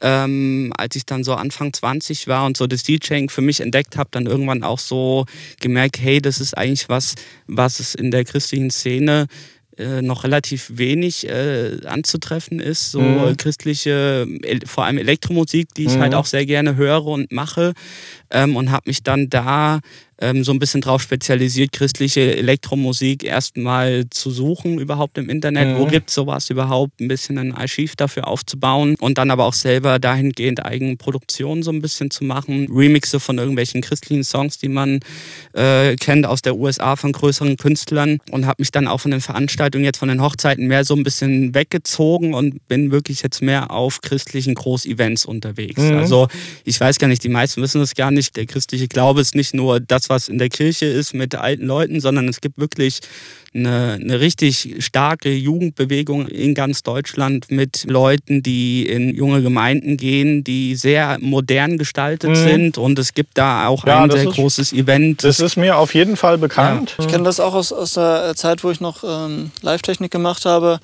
ähm, 0.00 0.72
als 0.76 0.96
ich 0.96 1.06
dann 1.06 1.24
so 1.24 1.34
Anfang 1.34 1.72
20 1.72 2.28
war 2.28 2.44
und 2.46 2.56
so 2.56 2.66
das 2.66 2.82
DJing 2.82 3.30
für 3.30 3.40
mich 3.40 3.60
entdeckt 3.60 3.96
habe, 3.96 4.10
dann 4.12 4.26
irgendwann 4.26 4.62
auch 4.62 4.78
so 4.78 5.24
gemerkt, 5.60 5.98
hey, 6.00 6.20
das 6.20 6.40
ist 6.40 6.56
eigentlich 6.56 6.88
was, 6.88 7.14
was 7.46 7.80
es 7.80 7.94
in 7.94 8.10
der 8.10 8.24
christlichen 8.24 8.70
Szene 8.70 9.26
äh, 9.78 10.00
noch 10.00 10.24
relativ 10.24 10.70
wenig 10.74 11.28
äh, 11.28 11.78
anzutreffen 11.84 12.60
ist. 12.60 12.90
So 12.90 13.00
mhm. 13.00 13.36
christliche, 13.36 14.26
vor 14.64 14.84
allem 14.84 14.98
Elektromusik, 14.98 15.74
die 15.74 15.84
ich 15.84 15.88
halt 15.88 15.98
mhm. 15.98 16.02
halt 16.02 16.14
auch 16.14 16.26
sehr 16.26 16.46
gerne 16.46 16.76
höre 16.76 17.06
und 17.06 17.32
mache. 17.32 17.74
Ähm, 18.30 18.56
und 18.56 18.70
habe 18.70 18.88
mich 18.88 19.02
dann 19.02 19.28
da 19.28 19.80
ähm, 20.18 20.44
so 20.44 20.52
ein 20.52 20.58
bisschen 20.58 20.80
drauf 20.80 21.02
spezialisiert, 21.02 21.72
christliche 21.72 22.36
Elektromusik 22.36 23.24
erstmal 23.24 24.04
zu 24.10 24.30
suchen 24.30 24.78
überhaupt 24.78 25.18
im 25.18 25.28
Internet. 25.28 25.68
Mhm. 25.68 25.78
Wo 25.78 25.86
gibt 25.86 26.08
es 26.08 26.14
sowas 26.14 26.48
überhaupt? 26.50 27.00
Ein 27.00 27.08
bisschen 27.08 27.38
ein 27.38 27.52
Archiv 27.52 27.96
dafür 27.96 28.26
aufzubauen 28.26 28.96
und 28.98 29.18
dann 29.18 29.30
aber 29.30 29.44
auch 29.44 29.54
selber 29.54 29.98
dahingehend 29.98 30.64
eigene 30.64 30.96
Produktionen 30.96 31.62
so 31.62 31.70
ein 31.70 31.82
bisschen 31.82 32.10
zu 32.10 32.24
machen. 32.24 32.68
Remixe 32.70 33.20
von 33.20 33.38
irgendwelchen 33.38 33.82
christlichen 33.82 34.24
Songs, 34.24 34.58
die 34.58 34.68
man 34.68 35.00
äh, 35.52 35.96
kennt 35.96 36.26
aus 36.26 36.42
der 36.42 36.56
USA 36.56 36.96
von 36.96 37.12
größeren 37.12 37.56
Künstlern 37.56 38.18
und 38.30 38.46
habe 38.46 38.56
mich 38.62 38.70
dann 38.70 38.88
auch 38.88 39.00
von 39.00 39.10
den 39.10 39.20
Veranstaltungen 39.20 39.84
jetzt 39.84 39.98
von 39.98 40.08
den 40.08 40.22
Hochzeiten 40.22 40.66
mehr 40.66 40.84
so 40.84 40.94
ein 40.94 41.02
bisschen 41.02 41.54
weggezogen 41.54 42.34
und 42.34 42.66
bin 42.68 42.90
wirklich 42.90 43.22
jetzt 43.22 43.42
mehr 43.42 43.70
auf 43.70 44.00
christlichen 44.00 44.54
Großevents 44.54 45.26
unterwegs. 45.26 45.80
Mhm. 45.82 45.98
Also 45.98 46.28
ich 46.64 46.80
weiß 46.80 46.98
gar 46.98 47.08
nicht, 47.08 47.22
die 47.22 47.28
meisten 47.28 47.60
wissen 47.60 47.80
das 47.80 47.94
gar 47.94 48.10
nicht. 48.10 48.36
Der 48.36 48.46
christliche 48.46 48.88
Glaube 48.88 49.20
ist 49.20 49.34
nicht 49.34 49.54
nur 49.54 49.80
das, 49.80 50.05
was 50.08 50.28
in 50.28 50.38
der 50.38 50.48
Kirche 50.48 50.86
ist 50.86 51.14
mit 51.14 51.34
alten 51.34 51.66
Leuten, 51.66 52.00
sondern 52.00 52.28
es 52.28 52.40
gibt 52.40 52.58
wirklich 52.58 53.00
eine, 53.56 53.98
eine 54.00 54.20
richtig 54.20 54.76
starke 54.80 55.32
Jugendbewegung 55.32 56.28
in 56.28 56.54
ganz 56.54 56.82
Deutschland 56.82 57.50
mit 57.50 57.84
Leuten, 57.88 58.42
die 58.42 58.86
in 58.86 59.14
junge 59.14 59.42
Gemeinden 59.42 59.96
gehen, 59.96 60.44
die 60.44 60.76
sehr 60.76 61.18
modern 61.20 61.78
gestaltet 61.78 62.30
mhm. 62.30 62.34
sind. 62.34 62.78
Und 62.78 62.98
es 62.98 63.14
gibt 63.14 63.38
da 63.38 63.66
auch 63.66 63.86
ja, 63.86 64.02
ein 64.02 64.10
sehr 64.10 64.28
ist, 64.28 64.34
großes 64.34 64.72
Event. 64.72 65.24
Das 65.24 65.40
ist 65.40 65.56
mir 65.56 65.76
auf 65.78 65.94
jeden 65.94 66.16
Fall 66.16 66.38
bekannt. 66.38 66.94
Ja. 66.98 67.04
Ich 67.04 67.10
kenne 67.10 67.24
das 67.24 67.40
auch 67.40 67.54
aus, 67.54 67.72
aus 67.72 67.94
der 67.94 68.34
Zeit, 68.36 68.62
wo 68.62 68.70
ich 68.70 68.80
noch 68.80 69.02
ähm, 69.04 69.50
Live-Technik 69.62 70.10
gemacht 70.10 70.44
habe. 70.44 70.80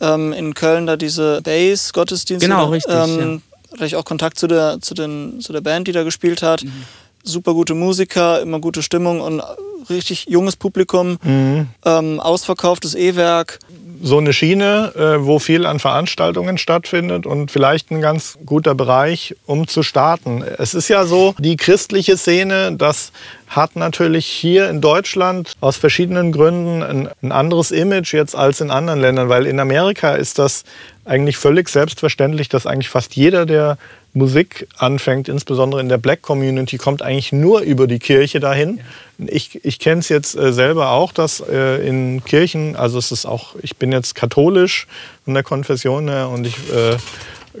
Ähm, 0.00 0.32
in 0.32 0.54
Köln 0.54 0.86
da 0.86 0.96
diese 0.96 1.42
Bass-Gottesdienste. 1.42 2.48
Genau, 2.48 2.70
richtig. 2.70 2.94
Ähm, 2.94 3.18
ja. 3.18 3.38
Da 3.70 3.76
hatte 3.78 3.86
ich 3.86 3.96
auch 3.96 4.04
Kontakt 4.04 4.38
zu 4.38 4.46
der, 4.46 4.78
zu, 4.80 4.94
den, 4.94 5.40
zu 5.40 5.52
der 5.52 5.60
Band, 5.60 5.88
die 5.88 5.92
da 5.92 6.02
gespielt 6.02 6.42
hat. 6.42 6.64
Mhm 6.64 6.84
super 7.22 7.54
gute 7.54 7.74
Musiker, 7.74 8.40
immer 8.40 8.58
gute 8.60 8.82
Stimmung 8.82 9.20
und 9.20 9.42
richtig 9.90 10.26
junges 10.28 10.56
Publikum, 10.56 11.18
Mhm. 11.22 11.66
ähm, 11.84 12.20
ausverkauftes 12.20 12.94
E-Werk. 12.94 13.58
so 14.04 14.18
eine 14.18 14.32
Schiene, 14.32 14.92
äh, 14.96 15.24
wo 15.24 15.38
viel 15.38 15.64
an 15.64 15.78
Veranstaltungen 15.78 16.58
stattfindet 16.58 17.24
und 17.24 17.52
vielleicht 17.52 17.92
ein 17.92 18.00
ganz 18.00 18.36
guter 18.44 18.74
Bereich, 18.74 19.36
um 19.46 19.68
zu 19.68 19.84
starten. 19.84 20.42
Es 20.58 20.74
ist 20.74 20.88
ja 20.88 21.04
so, 21.04 21.36
die 21.38 21.56
christliche 21.56 22.16
Szene, 22.16 22.72
das 22.76 23.12
hat 23.46 23.76
natürlich 23.76 24.26
hier 24.26 24.68
in 24.68 24.80
Deutschland 24.80 25.52
aus 25.60 25.76
verschiedenen 25.76 26.32
Gründen 26.32 26.82
ein, 26.82 27.08
ein 27.22 27.30
anderes 27.30 27.70
Image 27.70 28.12
jetzt 28.12 28.34
als 28.34 28.60
in 28.60 28.72
anderen 28.72 29.00
Ländern, 29.00 29.28
weil 29.28 29.46
in 29.46 29.60
Amerika 29.60 30.14
ist 30.16 30.36
das 30.40 30.64
eigentlich 31.04 31.36
völlig 31.36 31.68
selbstverständlich, 31.68 32.48
dass 32.48 32.66
eigentlich 32.66 32.88
fast 32.88 33.14
jeder, 33.14 33.46
der 33.46 33.78
Musik 34.14 34.68
anfängt, 34.76 35.28
insbesondere 35.28 35.80
in 35.80 35.88
der 35.88 35.96
Black 35.98 36.20
Community, 36.20 36.76
kommt 36.76 37.00
eigentlich 37.00 37.32
nur 37.32 37.60
über 37.60 37.86
die 37.86 37.98
Kirche 37.98 38.40
dahin. 38.40 38.80
Ich, 39.18 39.64
ich 39.64 39.78
kenne 39.78 40.00
es 40.00 40.10
jetzt 40.10 40.36
äh, 40.36 40.52
selber 40.52 40.90
auch, 40.90 41.12
dass 41.12 41.40
äh, 41.40 41.86
in 41.86 42.22
Kirchen, 42.24 42.76
also 42.76 42.98
es 42.98 43.10
ist 43.10 43.24
auch, 43.24 43.54
ich 43.62 43.76
bin 43.76 43.90
jetzt 43.90 44.14
katholisch 44.14 44.86
von 45.24 45.32
der 45.34 45.42
Konfession 45.42 46.08
her 46.08 46.28
und 46.28 46.46
ich 46.46 46.56
äh, 46.72 46.96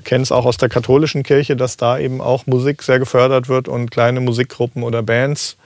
kenne 0.04 0.22
es 0.22 0.32
auch 0.32 0.44
aus 0.44 0.58
der 0.58 0.68
katholischen 0.68 1.22
Kirche, 1.22 1.56
dass 1.56 1.78
da 1.78 1.98
eben 1.98 2.20
auch 2.20 2.46
Musik 2.46 2.82
sehr 2.82 2.98
gefördert 2.98 3.48
wird 3.48 3.68
und 3.68 3.90
kleine 3.90 4.20
Musikgruppen 4.20 4.82
oder 4.82 5.02
Bands 5.02 5.56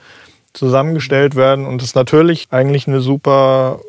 zusammengestellt 0.53 1.35
werden 1.35 1.65
und 1.65 1.81
es 1.81 1.95
natürlich 1.95 2.47
eigentlich 2.51 2.87
eine 2.87 3.01
super 3.01 3.81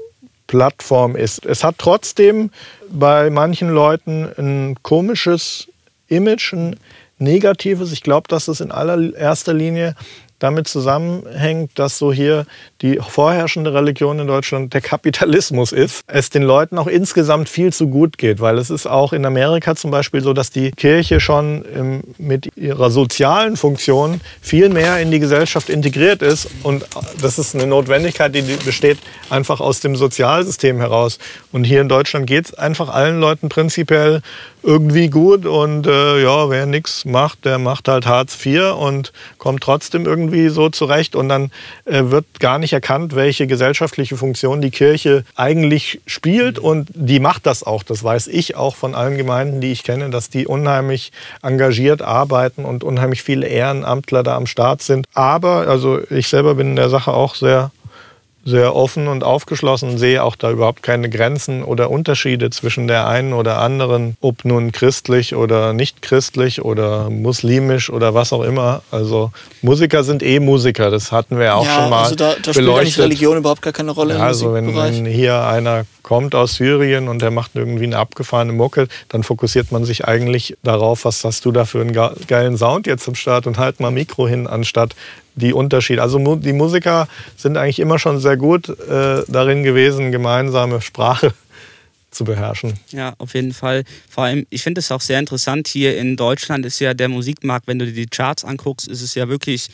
Plattform 0.48 1.14
ist. 1.14 1.46
Es 1.46 1.62
hat 1.62 1.76
trotzdem 1.78 2.50
bei 2.90 3.30
manchen 3.30 3.68
Leuten 3.68 4.28
ein 4.36 4.76
komisches 4.82 5.68
Image, 6.08 6.52
ein 6.52 6.76
negatives. 7.18 7.92
Ich 7.92 8.02
glaube, 8.02 8.28
dass 8.28 8.48
es 8.48 8.60
in 8.60 8.70
allererster 8.70 9.54
Linie 9.54 9.94
damit 10.38 10.68
zusammenhängt, 10.68 11.78
dass 11.78 11.98
so 11.98 12.12
hier 12.12 12.46
die 12.82 13.00
vorherrschende 13.00 13.74
Religion 13.74 14.20
in 14.20 14.26
Deutschland 14.26 14.72
der 14.72 14.80
Kapitalismus 14.80 15.72
ist, 15.72 16.02
es 16.06 16.30
den 16.30 16.42
Leuten 16.42 16.78
auch 16.78 16.86
insgesamt 16.86 17.48
viel 17.48 17.72
zu 17.72 17.88
gut 17.88 18.18
geht, 18.18 18.40
weil 18.40 18.56
es 18.58 18.70
ist 18.70 18.86
auch 18.86 19.12
in 19.12 19.24
Amerika 19.24 19.74
zum 19.74 19.90
Beispiel 19.90 20.20
so, 20.20 20.32
dass 20.32 20.50
die 20.50 20.70
Kirche 20.70 21.18
schon 21.18 21.64
im, 21.64 22.02
mit 22.18 22.56
ihrer 22.56 22.90
sozialen 22.90 23.56
Funktion 23.56 24.20
viel 24.40 24.68
mehr 24.68 25.00
in 25.00 25.10
die 25.10 25.18
Gesellschaft 25.18 25.68
integriert 25.70 26.22
ist 26.22 26.48
und 26.62 26.86
das 27.20 27.38
ist 27.38 27.54
eine 27.54 27.66
Notwendigkeit, 27.66 28.34
die 28.34 28.42
besteht 28.42 28.98
einfach 29.30 29.60
aus 29.60 29.80
dem 29.80 29.96
Sozialsystem 29.96 30.78
heraus. 30.78 31.18
Und 31.52 31.64
hier 31.64 31.80
in 31.80 31.88
Deutschland 31.88 32.26
geht 32.26 32.46
es 32.46 32.54
einfach 32.54 32.88
allen 32.88 33.20
Leuten 33.20 33.48
prinzipiell 33.48 34.22
irgendwie 34.62 35.08
gut 35.08 35.46
und 35.46 35.86
äh, 35.86 36.22
ja, 36.22 36.50
wer 36.50 36.66
nichts 36.66 37.04
macht, 37.04 37.44
der 37.44 37.58
macht 37.58 37.88
halt 37.88 38.06
Hartz 38.06 38.44
IV 38.44 38.74
und 38.78 39.12
kommt 39.38 39.62
trotzdem 39.62 40.04
irgendwie 40.04 40.48
so 40.48 40.68
zurecht 40.68 41.14
und 41.14 41.28
dann 41.28 41.50
äh, 41.84 42.02
wird 42.04 42.26
gar 42.40 42.58
nicht 42.58 42.67
erkannt, 42.72 43.14
welche 43.14 43.46
gesellschaftliche 43.46 44.16
Funktion 44.16 44.60
die 44.60 44.70
Kirche 44.70 45.24
eigentlich 45.36 46.00
spielt 46.06 46.58
und 46.58 46.88
die 46.94 47.20
macht 47.20 47.46
das 47.46 47.62
auch. 47.62 47.82
Das 47.82 48.02
weiß 48.02 48.28
ich 48.28 48.56
auch 48.56 48.76
von 48.76 48.94
allen 48.94 49.16
Gemeinden, 49.16 49.60
die 49.60 49.72
ich 49.72 49.84
kenne, 49.84 50.10
dass 50.10 50.30
die 50.30 50.46
unheimlich 50.46 51.12
engagiert 51.42 52.02
arbeiten 52.02 52.64
und 52.64 52.84
unheimlich 52.84 53.22
viele 53.22 53.46
Ehrenamtler 53.46 54.22
da 54.22 54.36
am 54.36 54.46
Start 54.46 54.82
sind. 54.82 55.06
Aber, 55.14 55.68
also 55.68 56.00
ich 56.10 56.28
selber 56.28 56.54
bin 56.54 56.70
in 56.70 56.76
der 56.76 56.90
Sache 56.90 57.12
auch 57.12 57.34
sehr 57.34 57.70
sehr 58.48 58.74
offen 58.74 59.08
und 59.08 59.24
aufgeschlossen, 59.24 59.98
sehe 59.98 60.22
auch 60.22 60.34
da 60.34 60.50
überhaupt 60.50 60.82
keine 60.82 61.10
Grenzen 61.10 61.62
oder 61.62 61.90
Unterschiede 61.90 62.48
zwischen 62.50 62.88
der 62.88 63.06
einen 63.06 63.32
oder 63.34 63.58
anderen, 63.60 64.16
ob 64.20 64.44
nun 64.44 64.72
christlich 64.72 65.34
oder 65.34 65.72
nicht 65.72 66.00
christlich 66.02 66.64
oder 66.64 67.10
muslimisch 67.10 67.90
oder 67.90 68.14
was 68.14 68.32
auch 68.32 68.42
immer. 68.42 68.82
Also 68.90 69.30
Musiker 69.60 70.02
sind 70.02 70.22
eh 70.22 70.40
Musiker, 70.40 70.90
das 70.90 71.12
hatten 71.12 71.36
wir 71.38 71.44
ja 71.46 71.54
auch 71.54 71.64
ja, 71.66 71.74
schon 71.74 71.90
mal 71.90 72.02
also 72.04 72.14
da, 72.14 72.34
da 72.42 72.52
spielt 72.54 72.68
eigentlich 72.70 72.98
Religion 72.98 73.36
überhaupt 73.36 73.62
gar 73.62 73.72
keine 73.72 73.90
Rolle 73.90 74.14
Ja, 74.14 74.20
also 74.26 74.54
wenn, 74.54 74.74
wenn 74.74 75.04
hier 75.04 75.44
einer 75.44 75.84
kommt 76.02 76.34
aus 76.34 76.54
Syrien 76.54 77.06
und 77.08 77.20
der 77.20 77.30
macht 77.30 77.50
irgendwie 77.54 77.84
eine 77.84 77.98
abgefahrene 77.98 78.52
Mucke, 78.54 78.88
dann 79.10 79.22
fokussiert 79.24 79.72
man 79.72 79.84
sich 79.84 80.06
eigentlich 80.06 80.56
darauf, 80.62 81.04
was 81.04 81.22
hast 81.22 81.44
du 81.44 81.52
da 81.52 81.66
für 81.66 81.82
einen 81.82 81.92
ge- 81.92 82.12
geilen 82.26 82.56
Sound 82.56 82.86
jetzt 82.86 83.06
am 83.08 83.14
Start 83.14 83.46
und 83.46 83.58
halt 83.58 83.78
mal 83.78 83.90
Mikro 83.90 84.26
hin, 84.26 84.46
anstatt 84.46 84.94
die 85.38 85.52
Unterschiede. 85.52 86.02
Also 86.02 86.36
die 86.36 86.52
Musiker 86.52 87.08
sind 87.36 87.56
eigentlich 87.56 87.78
immer 87.78 87.98
schon 87.98 88.20
sehr 88.20 88.36
gut 88.36 88.68
äh, 88.68 89.22
darin 89.28 89.62
gewesen, 89.62 90.12
gemeinsame 90.12 90.80
Sprache 90.80 91.32
zu 92.10 92.24
beherrschen. 92.24 92.74
Ja, 92.90 93.14
auf 93.18 93.34
jeden 93.34 93.52
Fall. 93.52 93.84
Vor 94.08 94.24
allem, 94.24 94.46
ich 94.50 94.62
finde 94.62 94.80
es 94.80 94.90
auch 94.90 95.00
sehr 95.00 95.18
interessant, 95.18 95.68
hier 95.68 95.96
in 95.98 96.16
Deutschland 96.16 96.66
ist 96.66 96.80
ja 96.80 96.94
der 96.94 97.08
Musikmarkt, 97.08 97.66
wenn 97.66 97.78
du 97.78 97.86
dir 97.86 97.92
die 97.92 98.06
Charts 98.06 98.44
anguckst, 98.44 98.88
ist 98.88 99.02
es 99.02 99.14
ja 99.14 99.28
wirklich, 99.28 99.68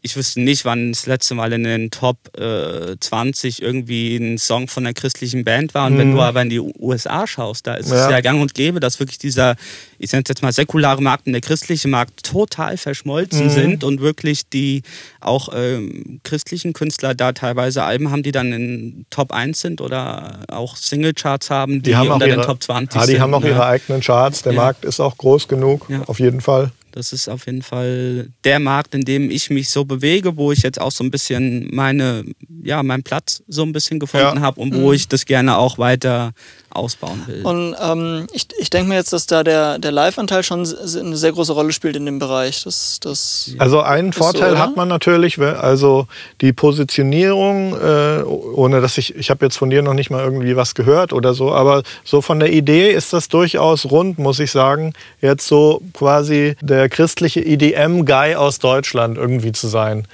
ich 0.00 0.16
wüsste 0.16 0.40
nicht, 0.40 0.64
wann 0.64 0.92
das 0.92 1.06
letzte 1.06 1.34
Mal 1.34 1.52
in 1.52 1.64
den 1.64 1.90
Top 1.90 2.16
äh, 2.38 2.96
20 3.00 3.60
irgendwie 3.62 4.16
ein 4.16 4.38
Song 4.38 4.68
von 4.68 4.86
einer 4.86 4.94
christlichen 4.94 5.44
Band 5.44 5.74
war. 5.74 5.86
Und 5.88 5.98
wenn 5.98 6.12
du 6.14 6.20
aber 6.20 6.40
in 6.42 6.50
die 6.50 6.60
USA 6.60 7.26
schaust, 7.26 7.66
da 7.66 7.74
ist 7.74 7.86
es 7.86 7.92
Ja. 7.92 8.10
ja 8.10 8.20
gang 8.20 8.40
und 8.40 8.54
gäbe, 8.54 8.78
dass 8.78 9.00
wirklich 9.00 9.18
dieser, 9.18 9.56
ich 9.98 10.12
nenne 10.12 10.22
es 10.24 10.28
jetzt 10.28 10.42
mal 10.42 10.52
säkulare 10.52 11.02
Markt 11.02 11.26
und 11.26 11.32
der 11.32 11.40
christliche 11.42 11.88
Markt 11.88 12.22
total 12.22 12.76
verschmolzen 12.76 13.50
sind 13.50 13.82
und 13.82 14.00
wirklich 14.00 14.48
die 14.48 14.82
auch 15.20 15.48
ähm, 15.52 16.20
christlichen 16.22 16.72
Künstler 16.74 17.14
da 17.14 17.32
teilweise 17.32 17.82
Alben 17.82 18.10
haben, 18.12 18.22
die 18.22 18.32
dann 18.32 18.52
in 18.52 19.06
Top 19.10 19.32
1 19.32 19.60
sind 19.60 19.80
oder 19.80 20.40
auch 20.48 20.76
Singlecharts 20.76 21.50
haben, 21.50 21.82
die, 21.82 21.90
Die 21.90 21.96
haben 21.96 22.08
auch 22.10 22.14
unter 22.14 22.28
ihre, 22.28 22.36
den 22.36 22.44
Top 22.46 22.62
20 22.62 23.00
ja, 23.00 23.06
die 23.06 23.12
sind. 23.14 23.20
haben 23.20 23.34
auch 23.34 23.40
ne? 23.42 23.48
ihre 23.48 23.66
eigenen 23.66 24.00
Charts. 24.00 24.42
Der 24.42 24.52
Ja. 24.52 24.58
Markt 24.60 24.84
ist 24.84 25.00
auch 25.00 25.18
groß 25.18 25.48
genug, 25.48 25.86
Ja. 25.88 26.02
auf 26.06 26.20
jeden 26.20 26.40
Fall. 26.40 26.70
Das 26.98 27.12
ist 27.12 27.28
auf 27.28 27.46
jeden 27.46 27.62
Fall 27.62 28.30
der 28.42 28.58
Markt, 28.58 28.92
in 28.92 29.02
dem 29.02 29.30
ich 29.30 29.50
mich 29.50 29.68
so 29.70 29.84
bewege, 29.84 30.36
wo 30.36 30.50
ich 30.50 30.62
jetzt 30.62 30.80
auch 30.80 30.90
so 30.90 31.04
ein 31.04 31.12
bisschen 31.12 31.72
meine, 31.72 32.24
ja, 32.64 32.82
meinen 32.82 33.04
Platz 33.04 33.40
so 33.46 33.62
ein 33.62 33.70
bisschen 33.70 34.00
gefunden 34.00 34.38
Ja. 34.38 34.40
habe 34.40 34.60
und 34.60 34.74
wo 34.74 34.92
ich 34.92 35.06
das 35.06 35.24
gerne 35.24 35.58
auch 35.58 35.78
weiter 35.78 36.32
ausbauen 36.70 37.22
will. 37.26 37.44
Und 37.44 37.74
ähm, 37.80 38.26
ich, 38.32 38.46
ich 38.58 38.70
denke 38.70 38.90
mir 38.90 38.96
jetzt, 38.96 39.12
dass 39.12 39.26
da 39.26 39.42
der, 39.42 39.78
der 39.78 39.92
Live-Anteil 39.92 40.42
schon 40.42 40.60
eine 40.60 41.16
sehr 41.16 41.32
große 41.32 41.52
Rolle 41.52 41.72
spielt 41.72 41.96
in 41.96 42.06
dem 42.06 42.18
Bereich. 42.18 42.64
Das, 42.64 43.00
das, 43.00 43.52
Also 43.58 43.80
einen 43.80 44.12
so, 44.12 44.22
Vorteil 44.22 44.52
oder? 44.52 44.60
hat 44.60 44.76
man 44.76 44.88
natürlich, 44.88 45.38
also 45.38 46.06
die 46.40 46.52
Positionierung, 46.52 47.74
äh, 47.74 48.22
ohne 48.22 48.80
dass 48.80 48.98
ich, 48.98 49.14
ich 49.16 49.30
habe 49.30 49.46
jetzt 49.46 49.56
von 49.56 49.70
dir 49.70 49.82
noch 49.82 49.94
nicht 49.94 50.10
mal 50.10 50.22
irgendwie 50.22 50.56
was 50.56 50.74
gehört 50.74 51.12
oder 51.12 51.34
so, 51.34 51.52
aber 51.52 51.82
so 52.04 52.20
von 52.20 52.38
der 52.38 52.52
Idee 52.52 52.90
ist 52.90 53.12
das 53.12 53.28
durchaus 53.28 53.86
rund, 53.90 54.18
muss 54.18 54.38
ich 54.38 54.50
sagen, 54.50 54.92
jetzt 55.20 55.46
so 55.46 55.80
quasi 55.94 56.56
der 56.60 56.88
christliche 56.88 57.40
EDM-Guy 57.40 58.34
aus 58.34 58.58
Deutschland 58.58 59.16
irgendwie 59.16 59.52
zu 59.52 59.68
sein. 59.68 60.06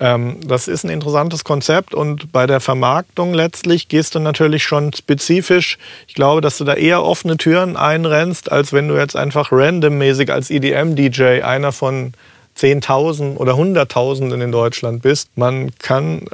Ähm, 0.00 0.38
das 0.46 0.68
ist 0.68 0.84
ein 0.84 0.90
interessantes 0.90 1.44
Konzept 1.44 1.94
und 1.94 2.30
bei 2.30 2.46
der 2.46 2.60
Vermarktung 2.60 3.34
letztlich 3.34 3.88
gehst 3.88 4.14
du 4.14 4.20
natürlich 4.20 4.62
schon 4.62 4.92
spezifisch. 4.92 5.78
Ich 6.06 6.14
glaube, 6.14 6.40
dass 6.40 6.58
du 6.58 6.64
da 6.64 6.74
eher 6.74 7.02
offene 7.02 7.36
Türen 7.36 7.76
einrennst, 7.76 8.52
als 8.52 8.72
wenn 8.72 8.88
du 8.88 8.96
jetzt 8.96 9.16
einfach 9.16 9.50
randommäßig 9.50 10.32
als 10.32 10.50
EDM-DJ 10.50 11.42
einer 11.42 11.72
von 11.72 12.12
10.000 12.56 13.36
oder 13.36 13.56
Hunderttausenden 13.56 14.40
in 14.40 14.52
Deutschland 14.52 15.02
bist. 15.02 15.30
Man 15.36 15.70
kann 15.78 16.26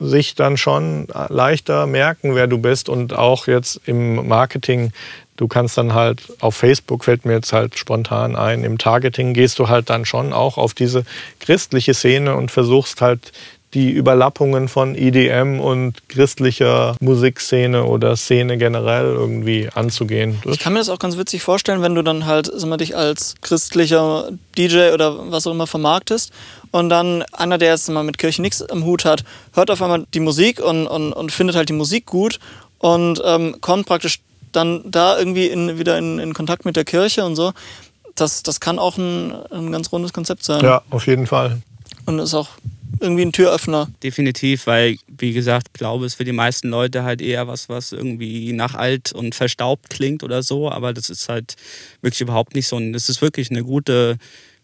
sich 0.00 0.34
dann 0.34 0.56
schon 0.56 1.08
leichter 1.28 1.86
merken, 1.86 2.34
wer 2.34 2.46
du 2.46 2.58
bist 2.58 2.88
und 2.88 3.12
auch 3.12 3.46
jetzt 3.46 3.80
im 3.86 4.26
Marketing. 4.26 4.92
Du 5.40 5.48
kannst 5.48 5.78
dann 5.78 5.94
halt 5.94 6.20
auf 6.40 6.54
Facebook, 6.54 7.04
fällt 7.04 7.24
mir 7.24 7.32
jetzt 7.32 7.54
halt 7.54 7.78
spontan 7.78 8.36
ein, 8.36 8.62
im 8.62 8.76
Targeting 8.76 9.32
gehst 9.32 9.58
du 9.58 9.70
halt 9.70 9.88
dann 9.88 10.04
schon 10.04 10.34
auch 10.34 10.58
auf 10.58 10.74
diese 10.74 11.04
christliche 11.38 11.94
Szene 11.94 12.36
und 12.36 12.50
versuchst 12.50 13.00
halt 13.00 13.32
die 13.72 13.90
Überlappungen 13.90 14.68
von 14.68 14.94
EDM 14.94 15.58
und 15.58 16.06
christlicher 16.08 16.94
Musikszene 17.00 17.84
oder 17.84 18.16
Szene 18.16 18.58
generell 18.58 19.06
irgendwie 19.06 19.70
anzugehen. 19.74 20.42
ich 20.44 20.58
kann 20.58 20.74
mir 20.74 20.80
das 20.80 20.90
auch 20.90 20.98
ganz 20.98 21.16
witzig 21.16 21.40
vorstellen, 21.42 21.80
wenn 21.80 21.94
du 21.94 22.02
dann 22.02 22.26
halt 22.26 22.50
sag 22.54 22.68
mal, 22.68 22.76
dich 22.76 22.94
als 22.94 23.36
christlicher 23.40 24.28
DJ 24.58 24.92
oder 24.92 25.30
was 25.30 25.46
auch 25.46 25.52
immer 25.52 25.66
vermarktest 25.66 26.32
und 26.70 26.90
dann 26.90 27.22
einer, 27.32 27.56
der 27.56 27.70
jetzt 27.70 27.88
mal 27.88 28.04
mit 28.04 28.18
Kirche 28.18 28.42
nichts 28.42 28.60
am 28.60 28.84
Hut 28.84 29.06
hat, 29.06 29.24
hört 29.54 29.70
auf 29.70 29.80
einmal 29.80 30.04
die 30.12 30.20
Musik 30.20 30.60
und, 30.60 30.86
und, 30.86 31.14
und 31.14 31.32
findet 31.32 31.56
halt 31.56 31.70
die 31.70 31.72
Musik 31.72 32.04
gut 32.04 32.40
und 32.78 33.22
ähm, 33.24 33.56
kommt 33.62 33.86
praktisch 33.86 34.20
dann 34.52 34.82
da 34.90 35.18
irgendwie 35.18 35.46
in, 35.46 35.78
wieder 35.78 35.98
in, 35.98 36.18
in 36.18 36.34
Kontakt 36.34 36.64
mit 36.64 36.76
der 36.76 36.84
Kirche 36.84 37.24
und 37.24 37.36
so. 37.36 37.52
Das, 38.14 38.42
das 38.42 38.60
kann 38.60 38.78
auch 38.78 38.98
ein, 38.98 39.32
ein 39.50 39.72
ganz 39.72 39.92
rundes 39.92 40.12
Konzept 40.12 40.44
sein. 40.44 40.62
Ja, 40.62 40.82
auf 40.90 41.06
jeden 41.06 41.26
Fall. 41.26 41.62
Und 42.06 42.18
ist 42.18 42.34
auch 42.34 42.48
irgendwie 43.00 43.22
ein 43.22 43.32
Türöffner. 43.32 43.88
Definitiv, 44.02 44.66
weil, 44.66 44.98
wie 45.08 45.32
gesagt, 45.32 45.74
Glaube 45.74 46.06
ist 46.06 46.14
für 46.14 46.24
die 46.24 46.32
meisten 46.32 46.68
Leute 46.68 47.02
halt 47.02 47.22
eher 47.22 47.48
was, 47.48 47.68
was 47.68 47.92
irgendwie 47.92 48.52
nach 48.52 48.74
alt 48.74 49.12
und 49.12 49.34
verstaubt 49.34 49.90
klingt 49.90 50.22
oder 50.22 50.42
so, 50.42 50.70
aber 50.70 50.92
das 50.92 51.08
ist 51.08 51.28
halt 51.28 51.56
wirklich 52.02 52.20
überhaupt 52.20 52.54
nicht 52.54 52.66
so. 52.66 52.76
Und 52.76 52.92
das 52.92 53.08
ist 53.08 53.22
wirklich 53.22 53.50
eine 53.50 53.64
gute, 53.64 54.18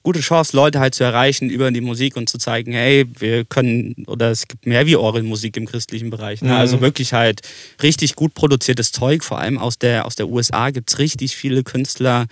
gute 0.06 0.20
Chance, 0.20 0.56
Leute 0.56 0.78
halt 0.78 0.94
zu 0.94 1.02
erreichen 1.02 1.50
über 1.50 1.68
die 1.72 1.80
Musik 1.80 2.16
und 2.16 2.28
zu 2.28 2.38
zeigen, 2.38 2.72
hey, 2.72 3.06
wir 3.18 3.44
können, 3.44 4.04
oder 4.06 4.30
es 4.30 4.46
gibt 4.46 4.64
mehr 4.64 4.86
wie 4.86 4.94
Orgelmusik 4.94 5.56
im 5.56 5.66
christlichen 5.66 6.10
Bereich. 6.10 6.42
Ne? 6.42 6.54
Also 6.56 6.80
wirklich 6.80 7.12
halt 7.12 7.40
richtig 7.82 8.14
gut 8.14 8.32
produziertes 8.32 8.92
Zeug, 8.92 9.24
vor 9.24 9.40
allem 9.40 9.58
aus 9.58 9.80
der, 9.80 10.06
aus 10.06 10.14
der 10.14 10.28
USA 10.28 10.70
gibt 10.70 10.90
es 10.90 11.00
richtig 11.00 11.34
viele 11.34 11.64
Künstler, 11.64 12.26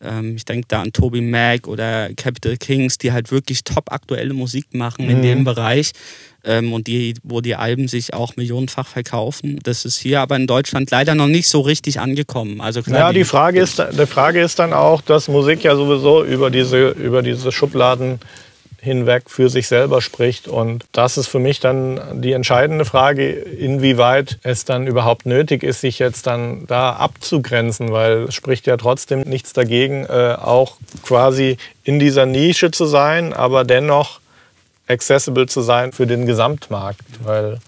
Ähm, 0.00 0.36
ich 0.36 0.44
denke 0.44 0.66
da 0.68 0.82
an 0.82 0.92
Toby 0.92 1.22
Mac 1.22 1.66
oder 1.66 2.10
Capital 2.14 2.58
Kings, 2.58 2.98
die 2.98 3.12
halt 3.12 3.32
wirklich 3.32 3.64
top 3.64 3.90
aktuelle 3.90 4.34
Musik 4.34 4.74
machen 4.74 5.08
in 5.08 5.22
dem 5.22 5.44
Bereich 5.44 5.92
ähm, 6.46 6.72
und 6.72 6.86
die, 6.86 7.14
wo 7.22 7.40
die 7.40 7.56
Alben 7.56 7.88
sich 7.88 8.14
auch 8.14 8.36
millionenfach 8.36 8.86
verkaufen. 8.86 9.58
Das 9.62 9.84
ist 9.84 9.98
hier 9.98 10.20
aber 10.20 10.36
in 10.36 10.46
Deutschland 10.46 10.90
leider 10.90 11.14
noch 11.14 11.26
nicht 11.26 11.48
so 11.48 11.60
richtig 11.60 12.00
angekommen. 12.00 12.60
Also 12.60 12.82
klar, 12.82 12.98
Ja, 12.98 13.12
die 13.12 13.24
Frage, 13.24 13.60
ist, 13.60 13.78
die 13.78 14.06
Frage 14.06 14.40
ist 14.40 14.58
dann 14.58 14.72
auch, 14.72 15.00
dass 15.00 15.28
Musik 15.28 15.64
ja 15.64 15.74
sowieso 15.76 16.24
über 16.24 16.50
diese, 16.50 16.88
über 16.90 17.22
diese 17.22 17.52
Schubladen 17.52 18.20
hinweg 18.86 19.24
für 19.26 19.50
sich 19.50 19.66
selber 19.66 20.00
spricht. 20.00 20.48
Und 20.48 20.84
das 20.92 21.18
ist 21.18 21.26
für 21.26 21.40
mich 21.40 21.60
dann 21.60 22.22
die 22.22 22.32
entscheidende 22.32 22.84
Frage, 22.84 23.30
inwieweit 23.30 24.38
es 24.44 24.64
dann 24.64 24.86
überhaupt 24.86 25.26
nötig 25.26 25.62
ist, 25.62 25.80
sich 25.80 25.98
jetzt 25.98 26.26
dann 26.26 26.66
da 26.66 26.92
abzugrenzen, 26.92 27.90
weil 27.90 28.24
es 28.24 28.34
spricht 28.34 28.66
ja 28.66 28.76
trotzdem 28.76 29.22
nichts 29.22 29.52
dagegen, 29.52 30.06
äh, 30.06 30.36
auch 30.40 30.76
quasi 31.02 31.56
in 31.82 31.98
dieser 31.98 32.26
Nische 32.26 32.70
zu 32.70 32.86
sein, 32.86 33.32
aber 33.32 33.64
dennoch 33.64 34.20
accessible 34.88 35.46
zu 35.46 35.60
sein 35.62 35.92
für 35.92 36.06
den 36.06 36.26
Gesamtmarkt, 36.26 37.00
weil 37.24 37.58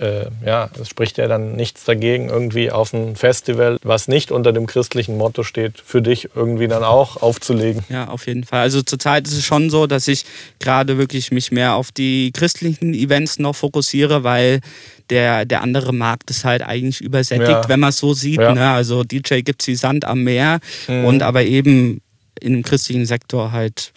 äh, 0.00 0.26
ja, 0.44 0.68
es 0.78 0.90
spricht 0.90 1.16
ja 1.16 1.26
dann 1.26 1.52
nichts 1.56 1.84
dagegen, 1.84 2.28
irgendwie 2.28 2.70
auf 2.70 2.92
ein 2.92 3.16
Festival, 3.16 3.78
was 3.82 4.08
nicht 4.08 4.30
unter 4.30 4.52
dem 4.52 4.66
christlichen 4.66 5.16
Motto 5.16 5.42
steht, 5.42 5.80
für 5.80 6.02
dich 6.02 6.28
irgendwie 6.34 6.68
dann 6.68 6.84
auch 6.84 7.22
aufzulegen. 7.22 7.82
Ja, 7.88 8.08
auf 8.08 8.26
jeden 8.26 8.44
Fall. 8.44 8.60
Also 8.60 8.82
zurzeit 8.82 9.26
ist 9.26 9.32
es 9.38 9.44
schon 9.44 9.70
so, 9.70 9.86
dass 9.86 10.06
ich 10.06 10.26
gerade 10.58 10.98
wirklich 10.98 11.30
mich 11.32 11.50
mehr 11.50 11.74
auf 11.76 11.92
die 11.92 12.30
christlichen 12.32 12.92
Events 12.92 13.38
noch 13.38 13.56
fokussiere, 13.56 14.22
weil 14.22 14.60
der, 15.08 15.46
der 15.46 15.62
andere 15.62 15.94
Markt 15.94 16.28
ist 16.30 16.44
halt 16.44 16.60
eigentlich 16.62 17.00
übersättigt, 17.00 17.48
Ja. 17.48 17.68
wenn 17.68 17.80
man 17.80 17.88
es 17.90 17.96
so 17.96 18.12
sieht. 18.12 18.40
Ja. 18.40 18.52
Ne? 18.52 18.68
Also 18.68 19.02
DJ 19.02 19.40
gibt 19.40 19.62
es 19.62 19.68
wie 19.68 19.76
Sand 19.76 20.04
am 20.04 20.24
Meer 20.24 20.58
Mhm. 20.88 21.04
und 21.06 21.22
aber 21.22 21.42
eben 21.44 22.02
im 22.38 22.62
christlichen 22.62 23.06
Sektor 23.06 23.52
halt 23.52 23.92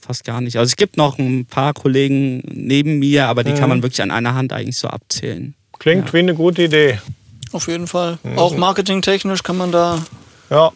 fast 0.00 0.24
gar 0.24 0.40
nicht. 0.40 0.56
Also 0.56 0.70
es 0.70 0.76
gibt 0.76 0.96
noch 0.96 1.18
ein 1.18 1.44
paar 1.46 1.72
Kollegen 1.74 2.42
neben 2.52 2.98
mir, 2.98 3.26
aber 3.28 3.44
die 3.44 3.52
Mhm. 3.52 3.56
kann 3.56 3.68
man 3.68 3.82
wirklich 3.82 4.02
an 4.02 4.10
einer 4.10 4.34
Hand 4.34 4.52
eigentlich 4.52 4.76
so 4.78 4.88
abzählen. 4.88 5.54
Klingt 5.78 6.08
Ja. 6.08 6.12
wie 6.14 6.18
eine 6.18 6.34
gute 6.34 6.62
Idee. 6.62 6.98
Auf 7.52 7.68
jeden 7.68 7.86
Fall. 7.86 8.18
Auch 8.36 8.56
marketingtechnisch 8.56 9.42
kann 9.42 9.56
man 9.56 9.72
da 9.72 9.98
Ja, 10.50 10.70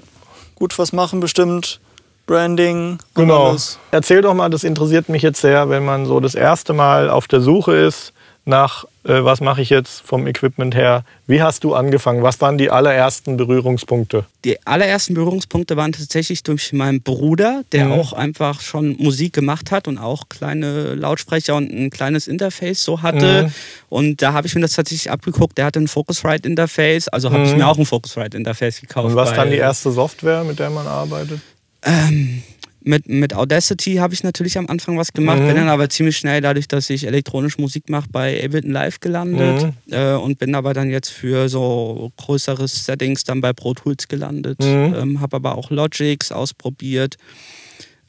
gut 0.55 0.79
was 0.79 0.93
machen, 0.93 1.21
bestimmt. 1.21 1.81
Branding 2.27 2.99
genau. 3.15 3.51
alles. 3.51 3.79
Erzähl 3.91 4.23
doch 4.23 4.33
mal, 4.35 4.49
das 4.49 4.65
interessiert 4.65 5.09
mich 5.11 5.21
jetzt 5.23 5.41
sehr, 5.43 5.69
wenn 5.69 5.85
man 5.85 6.07
so 6.07 6.21
das 6.21 6.35
erste 6.35 6.73
Mal 6.73 7.11
auf 7.11 7.29
der 7.29 7.41
Suche 7.43 7.75
ist 7.77 8.13
nach, 8.47 8.85
äh, 9.05 9.25
was 9.25 9.41
mache 9.41 9.63
ich 9.63 9.71
jetzt 9.71 10.03
vom 10.03 10.27
Equipment 10.27 10.75
her. 10.75 11.05
Wie 11.27 11.43
hast 11.43 11.65
du 11.65 11.75
angefangen? 11.75 12.23
Was 12.23 12.41
waren 12.43 12.59
die 12.59 12.71
allerersten 12.71 13.37
Berührungspunkte? 13.39 14.27
Die 14.45 14.65
allerersten 14.67 15.15
Berührungspunkte 15.15 15.77
waren 15.79 15.93
tatsächlich 15.93 16.43
durch 16.43 16.73
meinen 16.75 17.01
Bruder, 17.01 17.63
der 17.73 17.87
Mhm. 17.87 17.93
auch 17.93 18.13
einfach 18.13 18.61
schon 18.61 18.97
Musik 18.99 19.33
gemacht 19.33 19.71
hat 19.71 19.89
und 19.89 19.97
auch 19.97 20.29
kleine 20.29 20.95
Lautsprecher 20.95 21.55
und 21.57 21.71
ein 21.73 21.89
kleines 21.91 22.29
Interface 22.29 22.85
so 22.85 23.01
hatte. 23.01 23.45
Mhm. 23.45 23.53
Und 23.89 24.23
da 24.23 24.35
habe 24.35 24.47
ich 24.47 24.55
mir 24.55 24.61
das 24.61 24.73
tatsächlich 24.73 25.11
abgeguckt. 25.11 25.57
Der 25.57 25.65
hatte 25.65 25.81
ein 25.81 25.89
Focusrite-Interface, 25.89 27.09
also 27.09 27.31
habe 27.33 27.45
ich 27.45 27.53
Mhm. 27.53 27.59
mir 27.59 27.67
auch 27.69 27.79
ein 27.79 27.87
Focusrite-Interface 27.87 28.81
gekauft. 28.83 29.07
Und 29.09 29.17
was 29.17 29.33
dann 29.33 29.51
die 29.51 29.57
erste 29.57 29.91
Software, 29.91 30.45
mit 30.45 30.59
der 30.59 30.69
man 30.71 30.87
arbeitet? 30.87 31.41
Ähm, 31.83 32.43
mit, 32.87 33.09
mit 33.09 33.35
Audacity 33.35 33.95
habe 33.97 34.13
ich 34.15 34.23
natürlich 34.23 34.59
am 34.59 34.67
Anfang 34.69 34.99
was 34.99 35.13
gemacht, 35.13 35.41
Mhm. 35.41 35.47
bin 35.47 35.57
dann 35.57 35.69
aber 35.69 35.89
ziemlich 35.89 36.17
schnell, 36.17 36.41
dadurch, 36.41 36.69
dass 36.69 36.91
ich 36.91 37.07
elektronische 37.07 37.61
Musik 37.61 37.89
mache, 37.89 38.09
bei 38.11 38.45
Ableton 38.45 38.71
Live 38.73 39.01
gelandet 39.01 39.63
Mhm. 39.87 39.93
äh, 39.93 40.13
und 40.15 40.39
bin 40.39 40.55
aber 40.55 40.75
dann 40.75 40.91
jetzt 40.91 41.09
für 41.11 41.49
so 41.49 42.13
größere 42.19 42.69
Settings 42.69 43.25
dann 43.25 43.41
bei 43.41 43.53
Pro 43.53 43.75
Tools 43.75 44.07
gelandet. 44.09 44.61
Mhm. 44.61 44.95
Ähm, 44.95 45.21
habe 45.21 45.37
aber 45.37 45.57
auch 45.57 45.71
Logics 45.71 46.31
ausprobiert 46.31 47.17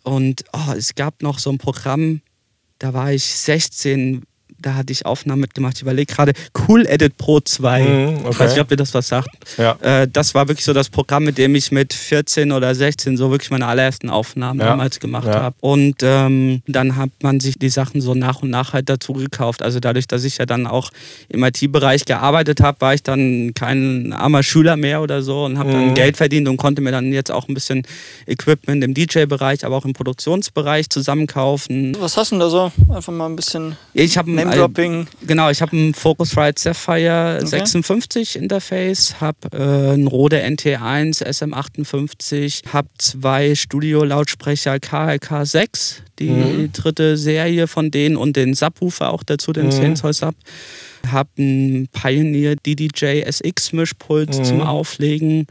und 0.03 0.43
oh, 0.53 0.73
es 0.77 0.93
gab 0.95 1.21
noch 1.21 1.39
so 1.39 1.49
ein 1.51 1.57
Programm, 1.57 2.21
da 2.79 2.93
war 2.93 3.11
ich 3.13 3.23
16, 3.23 4.23
da 4.65 4.73
hatte 4.73 4.91
ich 4.91 5.05
Aufnahmen 5.05 5.41
mitgemacht. 5.41 5.75
Ich 5.75 5.83
überlege 5.83 6.11
gerade, 6.11 6.33
Cool 6.67 6.85
Edit 6.87 7.17
Pro 7.17 7.39
2. 7.39 7.81
Mhm, 7.83 8.15
Ich 8.21 8.25
okay. 8.25 8.39
weiß 8.39 8.51
nicht, 8.53 8.61
ob 8.61 8.71
ihr 8.71 8.77
das 8.77 8.93
was 8.95 9.07
sagt. 9.07 9.29
Ja. 9.57 9.73
Äh, 9.81 10.07
das 10.11 10.33
war 10.33 10.47
wirklich 10.47 10.65
so 10.65 10.73
das 10.73 10.89
Programm, 10.89 11.23
mit 11.23 11.37
dem 11.37 11.53
ich 11.53 11.71
mit 11.71 11.93
14 11.93 12.51
oder 12.51 12.73
16 12.73 13.15
so 13.15 13.29
wirklich 13.29 13.51
meine 13.51 13.67
allerersten 13.67 14.09
Aufnahmen 14.09 14.59
Ja. 14.59 14.65
damals 14.67 14.99
gemacht 14.99 15.27
Ja. 15.27 15.41
habe. 15.41 15.55
Und 15.61 15.97
ähm, 16.01 16.63
dann 16.67 16.95
hat 16.95 17.11
man 17.21 17.39
sich 17.39 17.59
die 17.59 17.69
Sachen 17.69 18.01
so 18.01 18.15
nach 18.15 18.41
und 18.41 18.49
nach 18.49 18.73
halt 18.73 18.89
dazu 18.89 19.13
gekauft. 19.13 19.61
Also 19.61 19.79
dadurch, 19.79 20.07
dass 20.07 20.23
ich 20.23 20.37
ja 20.39 20.47
dann 20.47 20.65
auch 20.65 20.89
im 21.29 21.43
IT-Bereich 21.43 22.05
gearbeitet 22.05 22.59
habe, 22.61 22.81
war 22.81 22.93
ich 22.95 23.03
dann 23.03 23.53
kein 23.53 24.13
armer 24.13 24.41
Schüler 24.41 24.77
mehr 24.77 25.01
oder 25.03 25.21
so 25.21 25.45
und 25.45 25.59
habe 25.59 25.69
Mhm. 25.69 25.73
dann 25.73 25.93
Geld 25.93 26.17
verdient 26.17 26.47
und 26.47 26.57
konnte 26.57 26.81
mir 26.81 26.91
dann 26.91 27.13
jetzt 27.13 27.31
auch 27.31 27.47
ein 27.47 27.53
bisschen 27.53 27.83
Equipment 28.25 28.83
im 28.83 28.93
DJ-Bereich, 28.95 29.63
aber 29.63 29.75
auch 29.77 29.85
im 29.85 29.93
Produktionsbereich 29.93 30.89
zusammenkaufen. 30.89 31.95
Was 31.99 32.17
hast 32.17 32.31
du 32.31 32.35
denn 32.35 32.39
da 32.39 32.49
so? 32.49 32.71
Einfach 32.91 33.13
mal 33.13 33.27
ein 33.27 33.35
bisschen 33.35 33.75
Ich 33.93 34.17
habe 34.17 34.31
ein 34.31 34.54
Name-Dropping. 34.55 35.07
Genau, 35.27 35.49
ich 35.49 35.61
habe 35.61 35.75
ein 35.75 35.93
Focusrite 35.93 36.59
Sapphire 36.61 37.37
Okay. 37.41 37.45
56 37.47 38.35
Interface, 38.37 39.19
habe 39.21 39.37
äh, 39.53 39.93
ein 39.93 40.07
Rode 40.07 40.41
NT1 40.43 41.21
SM58, 41.23 42.61
habe 42.71 42.87
zwei 42.97 43.55
Studio-Lautsprecher 43.55 44.79
KLK 44.79 45.45
6, 45.45 46.03
die 46.19 46.29
Mhm. 46.29 46.71
dritte 46.71 47.17
Serie 47.17 47.67
von 47.67 47.91
denen 47.91 48.17
und 48.17 48.35
den 48.35 48.53
Subwoofer 48.53 49.11
auch 49.11 49.23
dazu, 49.23 49.53
den 49.53 49.67
Mhm. 49.67 49.71
10 49.71 49.95
Zoll 49.95 50.13
Sub. 50.13 50.35
Habe 51.07 51.29
ein 51.37 51.87
Pioneer 51.91 52.55
DDJ 52.55 53.21
SX 53.23 53.73
Mischpult 53.73 54.37
Mhm. 54.37 54.43
zum 54.43 54.61
Auflegen. 54.61 55.47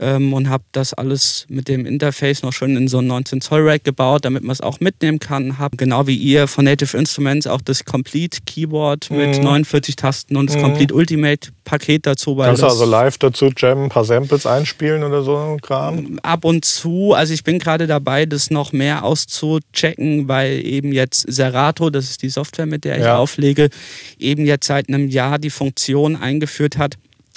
Ähm, 0.00 0.32
und 0.32 0.48
habe 0.48 0.64
das 0.72 0.92
alles 0.92 1.46
mit 1.48 1.68
dem 1.68 1.86
Interface 1.86 2.42
noch 2.42 2.52
schön 2.52 2.76
in 2.76 2.88
so 2.88 2.98
ein 2.98 3.06
19 3.06 3.40
Zoll 3.40 3.60
Rack 3.68 3.84
gebaut, 3.84 4.24
damit 4.24 4.42
man 4.42 4.50
es 4.52 4.60
auch 4.60 4.80
mitnehmen 4.80 5.20
kann. 5.20 5.58
Habe 5.58 5.76
genau 5.76 6.08
wie 6.08 6.16
ihr 6.16 6.48
von 6.48 6.64
Native 6.64 6.96
Instruments 6.98 7.46
auch 7.46 7.60
das 7.60 7.84
Complete 7.84 8.38
Keyboard 8.44 9.12
mit 9.12 9.38
Mhm. 9.38 9.44
49 9.44 9.94
Tasten 9.94 10.36
und 10.36 10.50
das 10.50 10.56
Mhm. 10.56 10.62
Complete 10.62 10.94
Ultimate 10.94 11.50
Paket 11.62 12.06
dazu. 12.06 12.36
Weil 12.36 12.48
Kannst 12.48 12.62
du 12.62 12.66
also 12.66 12.84
live 12.86 13.18
dazu 13.18 13.50
jammen, 13.56 13.84
ein 13.84 13.88
paar 13.88 14.04
Samples 14.04 14.46
einspielen 14.46 15.04
oder 15.04 15.22
so 15.22 15.36
ein 15.36 15.60
Kram? 15.60 16.18
ab 16.24 16.44
und 16.44 16.64
zu, 16.64 17.12
also 17.12 17.32
ich 17.32 17.44
bin 17.44 17.60
gerade 17.60 17.86
dabei, 17.86 18.26
das 18.26 18.50
noch 18.50 18.72
mehr 18.72 19.04
auszuchecken, 19.04 20.26
weil 20.28 20.64
eben 20.66 20.92
jetzt 20.92 21.20
Serato, 21.32 21.90
das 21.90 22.10
ist 22.10 22.22
die 22.22 22.28
Software, 22.30 22.66
mit 22.66 22.84
der 22.84 22.98
ich 22.98 23.04
Ja. 23.04 23.18
auflege, 23.18 23.70
eben 24.18 24.44
jetzt 24.44 24.66
seit 24.66 24.88
einem 24.88 25.08
Jahr 25.08 25.38
die 25.38 25.50
Funktion 25.50 26.16
eingeführt 26.16 26.78
hat, 26.78 26.96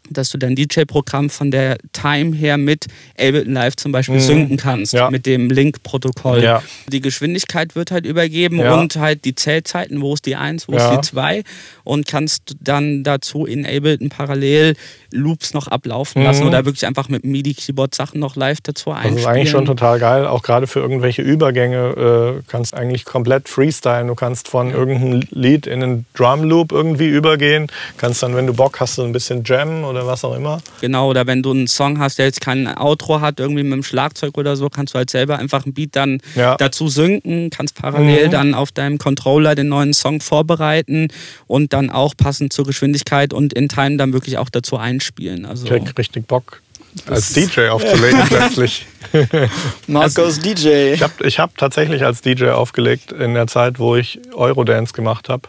dass 0.10 0.30
du 0.30 0.38
dein 0.38 0.56
DJ-Programm 0.56 1.30
von 1.30 1.52
der 1.52 1.78
Time 1.93 2.36
her 2.36 2.58
mit 2.58 2.86
Ableton 3.20 3.54
Live 3.54 3.76
zum 3.76 3.91
Beispiel 3.91 4.15
Mhm. 4.15 4.20
synken 4.22 4.58
kannst, 4.58 4.93
Ja. 4.93 5.10
mit 5.10 5.26
dem 5.26 5.50
Link-Protokoll. 5.50 6.43
Ja. 6.43 6.62
Die 6.88 7.02
Geschwindigkeit 7.02 7.76
wird 7.76 7.91
halt 7.91 8.06
übergeben 8.06 8.60
Ja. 8.60 8.76
und 8.80 8.96
halt 8.96 9.26
die 9.26 9.36
Zählzeiten, 9.36 10.02
wo 10.02 10.13
ist 10.13 10.26
die 10.26 10.36
1, 10.36 10.67
wo 10.67 10.74
ist 10.74 10.89
die 10.89 11.02
2 11.02 11.43
und 11.84 12.08
kannst 12.08 12.56
dann 12.60 13.04
dazu 13.04 13.46
in 13.46 13.65
Ableton 13.65 14.10
parallel 14.10 14.76
Loops 15.12 15.54
noch 15.54 15.67
ablaufen 15.67 16.24
lassen 16.24 16.41
Mhm. 16.41 16.48
oder 16.50 16.65
wirklich 16.65 16.86
einfach 16.86 17.08
mit 17.10 17.24
MIDI-Keyboard 17.24 17.96
Sachen 17.96 18.20
noch 18.20 18.36
live 18.36 18.60
dazu 18.62 18.89
Das 18.89 18.98
einspielen. 19.00 19.17
ist 19.20 19.26
eigentlich 19.26 19.50
schon 19.50 19.65
total 19.65 20.00
geil, 20.00 20.26
auch 20.28 20.43
gerade 20.43 20.67
für 20.67 20.80
irgendwelche 20.80 21.22
Übergänge. 21.22 22.38
Äh, 22.38 22.43
kannst 22.48 22.74
eigentlich 22.74 23.06
komplett 23.06 23.48
freestylen. 23.50 24.08
Du 24.08 24.15
kannst 24.15 24.48
von 24.48 24.72
irgendeinem 24.72 25.22
Lied 25.32 25.65
in 25.67 25.82
einen 25.84 26.06
Drum 26.13 26.43
Loop 26.43 26.72
irgendwie 26.72 27.08
übergehen. 27.08 27.67
Kannst 27.98 28.22
dann, 28.24 28.36
wenn 28.36 28.48
du 28.48 28.54
Bock 28.54 28.80
hast, 28.80 28.96
so 28.96 29.04
ein 29.04 29.12
bisschen 29.13 29.43
jammen 29.46 29.84
oder 29.86 29.97
was 30.06 30.24
auch 30.24 30.36
immer. 30.36 30.60
Genau, 30.82 31.10
oder 31.10 31.26
wenn 31.26 31.42
du 31.42 31.52
einen 31.52 31.68
Song 31.68 31.98
hast, 32.00 32.20
der 32.20 32.26
jetzt 32.28 32.42
kein 32.42 32.68
Outro 32.78 33.22
hat, 33.22 33.40
irgendwie 33.40 33.64
mit 33.64 33.74
dem 33.74 33.84
Schlagzeug 33.84 34.38
oder 34.38 34.56
so, 34.56 34.70
kannst 34.70 34.94
du 34.94 34.98
halt 34.98 35.10
selber 35.10 35.40
einfach 35.40 35.64
einen 35.66 35.74
Beat 35.74 35.96
dann 35.96 36.20
Ja. 36.36 36.56
dazu 36.58 36.90
synken, 36.90 37.50
kannst 37.50 37.76
parallel 37.76 38.28
Mhm. 38.28 38.32
dann 38.32 38.54
auf 38.54 38.72
deinem 38.72 38.98
Controller 39.00 39.56
den 39.56 39.70
neuen 39.70 39.94
Song 39.94 40.22
vorbereiten 40.22 41.08
und 41.48 41.74
dann 41.74 41.90
auch 41.90 42.14
passend 42.16 42.54
zur 42.54 42.66
Geschwindigkeit 42.66 43.34
und 43.34 43.54
in 43.54 43.70
Time 43.70 43.98
dann 43.98 44.14
wirklich 44.14 44.38
auch 44.38 44.50
dazu 44.50 44.78
einspielen. 44.78 45.46
Also 45.46 45.64
Ich 45.66 45.72
krieg 45.72 45.98
richtig 45.98 46.28
Bock, 46.28 46.62
als 47.10 47.34
DJ 47.34 47.68
aufzulegen 47.70 48.22
plötzlich. 48.28 48.86
Marcos 49.88 50.40
DJ. 50.40 50.94
Ich 50.94 51.02
habe 51.02 51.14
ich 51.28 51.40
hab 51.40 51.58
tatsächlich 51.58 52.04
als 52.04 52.22
DJ 52.22 52.50
aufgelegt 52.50 53.12
in 53.12 53.34
der 53.34 53.48
Zeit, 53.48 53.80
wo 53.80 53.96
ich 53.96 54.20
Eurodance 54.34 54.94
gemacht 54.94 55.30
habe. 55.30 55.44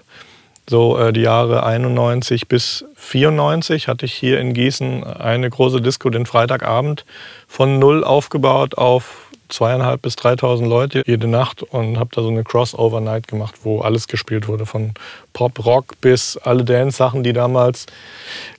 So 0.69 0.99
äh, 0.99 1.15
die 1.15 1.23
Jahre 1.23 1.65
91 1.65 2.47
bis 2.47 2.85
94 2.97 3.89
hatte 3.89 4.05
ich 4.05 4.13
hier 4.13 4.39
in 4.39 4.53
Gießen 4.53 5.03
eine 5.03 5.49
große 5.49 5.81
Disco 5.81 6.11
den 6.11 6.27
Freitagabend 6.27 7.07
von 7.47 7.79
null 7.79 8.05
aufgebaut 8.05 8.77
auf 8.77 9.28
zweieinhalb 9.49 10.03
bis 10.03 10.15
3.000 10.15 10.67
Leute 10.67 11.03
jede 11.07 11.27
Nacht 11.27 11.63
und 11.63 11.99
habe 11.99 12.11
da 12.13 12.23
so 12.23 12.29
eine 12.29 12.45
Crossover-Night 12.45 13.29
gemacht, 13.29 13.57
wo 13.63 13.81
alles 13.81 14.09
gespielt 14.09 14.49
wurde, 14.49 14.67
von 14.67 14.93
Pop, 15.33 15.65
Rock 15.65 16.01
bis 16.01 16.37
alle 16.37 16.65
Dance-Sachen, 16.65 17.23
die 17.23 17.33
damals 17.33 17.87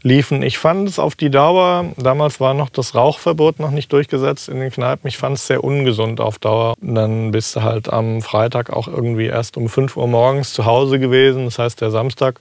liefen. 0.01 0.43
Ich 0.43 0.57
fand 0.57 0.87
es 0.87 0.99
auf 0.99 1.15
die 1.15 1.29
Dauer, 1.29 1.85
damals 1.97 2.39
war 2.39 2.53
noch 2.53 2.69
das 2.69 2.95
Rauchverbot 2.95 3.59
noch 3.59 3.71
nicht 3.71 3.91
durchgesetzt 3.91 4.49
in 4.49 4.59
den 4.59 4.71
Kneipen, 4.71 5.07
ich 5.07 5.17
fand 5.17 5.37
es 5.37 5.47
sehr 5.47 5.63
ungesund 5.63 6.21
auf 6.21 6.39
Dauer. 6.39 6.75
Und 6.81 6.95
dann 6.95 7.31
bist 7.31 7.55
du 7.55 7.63
halt 7.63 7.91
am 7.91 8.21
Freitag 8.21 8.69
auch 8.69 8.87
irgendwie 8.87 9.27
erst 9.27 9.57
um 9.57 9.69
5 9.69 9.97
Uhr 9.97 10.07
morgens 10.07 10.53
zu 10.53 10.65
Hause 10.65 10.99
gewesen, 10.99 11.45
das 11.45 11.59
heißt 11.59 11.81
der 11.81 11.91
Samstag 11.91 12.39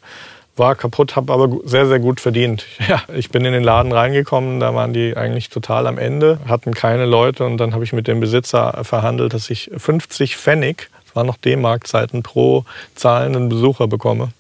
war 0.59 0.75
kaputt, 0.75 1.17
habe 1.17 1.33
aber 1.33 1.49
sehr, 1.65 1.87
sehr 1.87 1.99
gut 1.99 2.21
verdient. 2.21 2.67
Ja, 2.89 3.03
ich 3.15 3.29
bin 3.29 3.45
in 3.45 3.53
den 3.53 3.63
Laden 3.63 3.93
reingekommen, 3.93 4.61
da 4.61 4.75
waren 4.75 4.95
die 4.95 5.15
eigentlich 5.15 5.51
total 5.51 5.87
am 5.87 5.99
Ende, 5.99 6.39
hatten 6.49 6.73
keine 6.73 7.05
Leute 7.05 7.45
und 7.45 7.59
dann 7.59 7.75
habe 7.75 7.85
ich 7.85 7.93
mit 7.93 8.09
dem 8.09 8.19
Besitzer 8.19 8.81
verhandelt, 8.83 9.35
dass 9.35 9.51
ich 9.51 9.71
50 9.77 10.39
Pfennig, 10.39 10.89
das 11.05 11.17
waren 11.17 11.27
noch 11.27 11.37
D-Mark-Zeiten, 11.37 12.23
pro 12.23 12.65
zahlenden 12.95 13.51
Besucher 13.51 13.89
bekomme. 13.89 14.31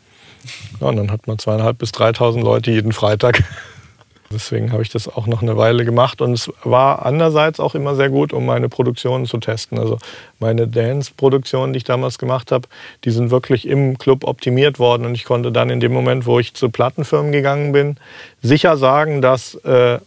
Ja, 0.81 0.87
und 0.87 0.97
dann 0.97 1.11
hat 1.11 1.27
man 1.27 1.39
zweieinhalb 1.39 1.77
bis 1.77 1.91
3.000 1.91 2.43
Leute 2.43 2.71
jeden 2.71 2.93
Freitag. 2.93 3.43
Deswegen 4.31 4.73
habe 4.73 4.83
ich 4.83 4.91
das 4.91 5.09
auch 5.09 5.27
noch 5.27 5.41
eine 5.41 5.57
Weile 5.57 5.87
gemacht 5.87 6.21
und 6.21 6.35
es 6.35 6.51
war 6.63 7.07
andererseits 7.07 7.61
auch 7.61 7.75
immer 7.75 7.95
sehr 7.95 8.11
gut, 8.11 8.35
um 8.35 8.45
meine 8.45 8.69
Produktionen 8.69 9.25
zu 9.25 9.39
testen. 9.39 9.79
Also 9.79 9.99
meine 10.39 10.69
Dance-Produktionen, 10.69 11.73
die 11.73 11.79
ich 11.79 11.85
damals 11.85 12.19
gemacht 12.19 12.53
habe, 12.53 12.69
die 13.05 13.11
sind 13.11 13.31
wirklich 13.31 13.67
im 13.67 13.97
Club 13.97 14.25
optimiert 14.25 14.79
worden 14.79 15.07
und 15.07 15.15
ich 15.15 15.25
konnte 15.25 15.51
dann 15.51 15.71
in 15.71 15.81
dem 15.81 15.93
Moment, 15.93 16.27
wo 16.27 16.39
ich 16.39 16.53
zu 16.53 16.69
Plattenfirmen 16.69 17.33
gegangen 17.33 17.73
bin, 17.73 17.97
sicher 18.43 18.77
sagen, 18.77 19.23
dass 19.23 19.55
äh, 19.65 19.99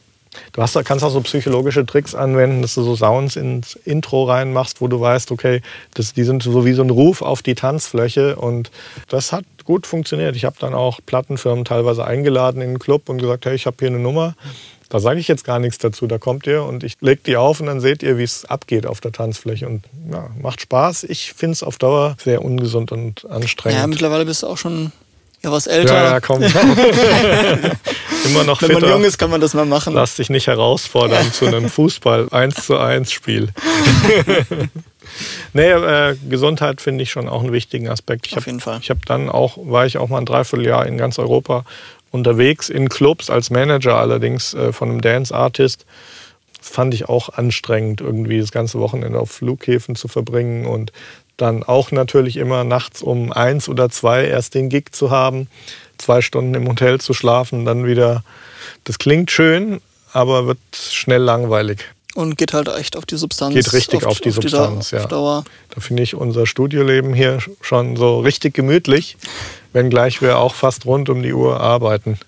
Du 0.53 0.61
hast, 0.61 0.73
kannst 0.85 1.03
auch 1.03 1.11
so 1.11 1.21
psychologische 1.21 1.85
Tricks 1.85 2.15
anwenden, 2.15 2.61
dass 2.61 2.75
du 2.75 2.83
so 2.83 2.95
Sounds 2.95 3.35
ins 3.35 3.75
Intro 3.75 4.23
reinmachst, 4.25 4.79
wo 4.79 4.87
du 4.87 4.99
weißt, 4.99 5.31
okay, 5.31 5.61
das, 5.93 6.13
die 6.13 6.23
sind 6.23 6.43
so 6.43 6.65
wie 6.65 6.73
so 6.73 6.83
ein 6.83 6.89
Ruf 6.89 7.21
auf 7.21 7.41
die 7.41 7.55
Tanzfläche. 7.55 8.37
Und 8.37 8.71
das 9.09 9.31
hat 9.31 9.43
gut 9.65 9.85
funktioniert. 9.87 10.35
Ich 10.35 10.45
habe 10.45 10.55
dann 10.59 10.73
auch 10.73 10.99
Plattenfirmen 11.05 11.65
teilweise 11.65 12.05
eingeladen 12.05 12.61
in 12.61 12.69
den 12.71 12.79
Club 12.79 13.09
und 13.09 13.17
gesagt, 13.17 13.45
hey, 13.45 13.55
ich 13.55 13.65
habe 13.65 13.77
hier 13.79 13.89
eine 13.89 13.99
Nummer. 13.99 14.35
Da 14.89 14.99
sage 14.99 15.19
ich 15.21 15.27
jetzt 15.27 15.45
gar 15.45 15.59
nichts 15.59 15.77
dazu. 15.77 16.07
Da 16.07 16.17
kommt 16.17 16.47
ihr 16.47 16.63
und 16.63 16.83
ich 16.83 16.97
lege 16.99 17.21
die 17.25 17.37
auf 17.37 17.59
und 17.59 17.67
dann 17.67 17.79
seht 17.79 18.03
ihr, 18.03 18.17
wie 18.17 18.23
es 18.23 18.45
abgeht 18.45 18.85
auf 18.85 18.99
der 18.99 19.11
Tanzfläche. 19.11 19.67
Und 19.67 19.85
ja, 20.11 20.29
macht 20.41 20.61
Spaß. 20.61 21.05
Ich 21.05 21.33
finde 21.33 21.53
es 21.53 21.63
auf 21.63 21.77
Dauer 21.77 22.15
sehr 22.21 22.43
ungesund 22.43 22.91
und 22.91 23.29
anstrengend. 23.29 23.79
Ja, 23.79 23.87
mittlerweile 23.87 24.25
bist 24.25 24.43
du 24.43 24.47
auch 24.47 24.57
schon 24.57 24.91
ja, 25.43 25.51
was 25.51 25.67
älter. 25.67 25.93
Ja, 25.93 26.11
ja, 26.11 26.19
komm. 26.19 26.43
Immer 28.25 28.43
noch 28.43 28.61
Wenn 28.61 28.73
man 28.73 28.89
jung 28.89 29.03
ist, 29.03 29.17
kann 29.17 29.31
man 29.31 29.41
das 29.41 29.53
mal 29.53 29.65
machen. 29.65 29.93
Lass 29.93 30.15
dich 30.15 30.29
nicht 30.29 30.47
herausfordern 30.47 31.31
zu 31.33 31.47
einem 31.47 31.69
Fußball 31.69 32.27
1 32.29 32.65
zu 32.65 32.77
1 32.77 33.11
Spiel. 33.11 33.49
nee, 35.53 35.71
äh, 35.71 36.15
Gesundheit 36.29 36.81
finde 36.81 37.03
ich 37.03 37.11
schon 37.11 37.27
auch 37.27 37.41
einen 37.41 37.51
wichtigen 37.51 37.89
Aspekt. 37.89 38.27
Ich 38.27 38.33
Auf 38.33 38.43
hab, 38.43 38.45
jeden 38.47 38.59
Fall. 38.59 38.79
Ich 38.81 38.89
habe 38.89 39.01
dann 39.05 39.29
auch, 39.29 39.57
war 39.57 39.85
ich 39.85 39.97
auch 39.97 40.09
mal 40.09 40.19
ein 40.19 40.25
Dreivierteljahr 40.25 40.85
in 40.85 40.97
ganz 40.97 41.17
Europa 41.17 41.65
unterwegs, 42.11 42.69
in 42.69 42.89
Clubs 42.89 43.29
als 43.29 43.49
Manager 43.49 43.95
allerdings 43.95 44.53
äh, 44.53 44.71
von 44.71 44.89
einem 44.89 45.01
Dance 45.01 45.33
Artist. 45.33 45.85
Das 46.59 46.69
fand 46.69 46.93
ich 46.93 47.09
auch 47.09 47.29
anstrengend, 47.29 48.01
irgendwie 48.01 48.39
das 48.39 48.51
ganze 48.51 48.79
Wochenende 48.79 49.19
auf 49.19 49.31
Flughäfen 49.31 49.95
zu 49.95 50.07
verbringen 50.07 50.67
und 50.67 50.91
dann 51.41 51.63
auch 51.63 51.91
natürlich 51.91 52.37
immer 52.37 52.63
nachts 52.63 53.01
um 53.01 53.31
eins 53.31 53.67
oder 53.67 53.89
zwei 53.89 54.25
erst 54.25 54.53
den 54.53 54.69
Gig 54.69 54.91
zu 54.91 55.09
haben, 55.09 55.47
zwei 55.97 56.21
Stunden 56.21 56.53
im 56.53 56.67
Hotel 56.67 56.99
zu 56.99 57.13
schlafen, 57.13 57.65
dann 57.65 57.85
wieder. 57.85 58.23
Das 58.83 58.99
klingt 58.99 59.31
schön, 59.31 59.81
aber 60.13 60.47
wird 60.47 60.59
schnell 60.73 61.21
langweilig. 61.21 61.85
Und 62.13 62.37
geht 62.37 62.53
halt 62.53 62.67
echt 62.67 62.97
auf 62.97 63.05
die 63.05 63.15
Substanz. 63.15 63.53
Geht 63.53 63.71
richtig 63.73 64.03
auf, 64.03 64.11
auf 64.11 64.19
die 64.19 64.29
auf 64.29 64.35
Substanz, 64.35 64.89
die 64.89 64.97
ja. 64.97 65.05
Dauer. 65.07 65.45
Da 65.73 65.81
finde 65.81 66.03
ich 66.03 66.13
unser 66.13 66.45
Studioleben 66.45 67.13
hier 67.13 67.39
schon 67.61 67.95
so 67.95 68.19
richtig 68.19 68.53
gemütlich, 68.53 69.17
wenngleich 69.71 70.21
wir 70.21 70.37
auch 70.37 70.53
fast 70.53 70.85
rund 70.85 71.09
um 71.09 71.23
die 71.23 71.33
Uhr 71.33 71.61
arbeiten. 71.61 72.19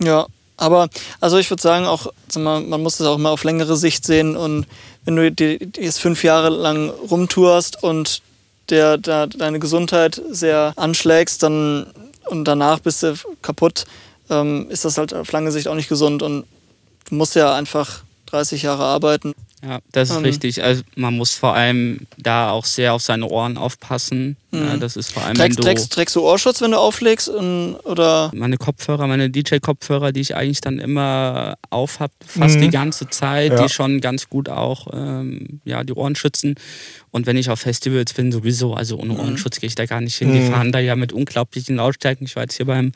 Ja, 0.00 0.26
aber 0.56 0.88
also 1.20 1.38
ich 1.38 1.50
würde 1.50 1.62
sagen, 1.62 1.84
auch, 1.86 2.12
man 2.36 2.80
muss 2.80 2.98
das 2.98 3.08
auch 3.08 3.18
mal 3.18 3.30
auf 3.30 3.42
längere 3.42 3.76
Sicht 3.76 4.04
sehen. 4.04 4.36
Und 4.36 4.66
wenn 5.04 5.16
du 5.16 5.58
jetzt 5.78 6.00
fünf 6.00 6.22
Jahre 6.22 6.50
lang 6.50 6.90
rumtourst 6.90 7.82
und 7.82 8.22
der, 8.70 8.98
der 8.98 9.26
deine 9.26 9.58
Gesundheit 9.58 10.20
sehr 10.30 10.72
anschlägst, 10.76 11.42
dann 11.42 11.86
und 12.26 12.44
danach 12.44 12.80
bist 12.80 13.02
du 13.02 13.14
kaputt, 13.42 13.84
ähm, 14.30 14.66
ist 14.70 14.84
das 14.84 14.98
halt 14.98 15.12
auf 15.14 15.30
lange 15.32 15.52
Sicht 15.52 15.68
auch 15.68 15.74
nicht 15.74 15.88
gesund. 15.88 16.22
Und 16.22 16.46
du 17.08 17.14
musst 17.14 17.34
ja 17.34 17.54
einfach 17.54 18.02
30 18.26 18.62
Jahre 18.62 18.84
arbeiten. 18.84 19.34
Ja, 19.66 19.80
das 19.92 20.10
ist 20.10 20.16
ähm, 20.16 20.24
richtig. 20.24 20.62
Also 20.62 20.82
man 20.94 21.16
muss 21.16 21.32
vor 21.32 21.54
allem 21.54 22.00
da 22.18 22.50
auch 22.50 22.64
sehr 22.64 22.92
auf 22.92 23.02
seine 23.02 23.26
Ohren 23.26 23.56
aufpassen. 23.56 24.36
Ja, 24.52 24.74
mhm. 24.74 24.80
das 24.80 24.96
ist 24.96 25.12
vor 25.12 25.24
allem, 25.24 25.34
trägst, 25.34 25.58
wenn 25.58 25.64
du, 25.64 25.68
trägst, 25.68 25.92
trägst 25.92 26.16
du 26.16 26.22
Ohrschutz, 26.22 26.60
wenn 26.60 26.70
du 26.70 26.78
auflegst? 26.78 27.28
Und, 27.28 27.76
oder? 27.84 28.30
Meine 28.34 28.56
Kopfhörer, 28.56 29.06
meine 29.06 29.30
DJ-Kopfhörer, 29.30 30.12
die 30.12 30.20
ich 30.20 30.36
eigentlich 30.36 30.60
dann 30.60 30.78
immer 30.78 31.56
auf 31.70 32.00
habe, 32.00 32.12
fast 32.26 32.56
mhm. 32.56 32.62
die 32.62 32.70
ganze 32.70 33.08
Zeit, 33.08 33.52
ja. 33.52 33.62
die 33.62 33.68
schon 33.68 34.00
ganz 34.00 34.28
gut 34.28 34.48
auch 34.48 34.88
ähm, 34.92 35.60
ja, 35.64 35.82
die 35.82 35.94
Ohren 35.94 36.14
schützen. 36.14 36.56
Und 37.10 37.26
wenn 37.26 37.36
ich 37.36 37.48
auf 37.48 37.60
Festivals 37.60 38.12
bin, 38.12 38.32
sowieso, 38.32 38.74
also 38.74 38.98
ohne 38.98 39.12
mhm. 39.12 39.20
Ohrenschutz 39.20 39.60
gehe 39.60 39.68
ich 39.68 39.76
da 39.76 39.86
gar 39.86 40.00
nicht 40.00 40.16
hin. 40.16 40.32
Die 40.32 40.40
mhm. 40.40 40.50
fahren 40.50 40.72
da 40.72 40.80
ja 40.80 40.96
mit 40.96 41.12
unglaublichen 41.12 41.76
Lautstärken. 41.76 42.26
Ich 42.26 42.34
war 42.34 42.42
jetzt 42.42 42.56
hier 42.56 42.66
beim 42.66 42.92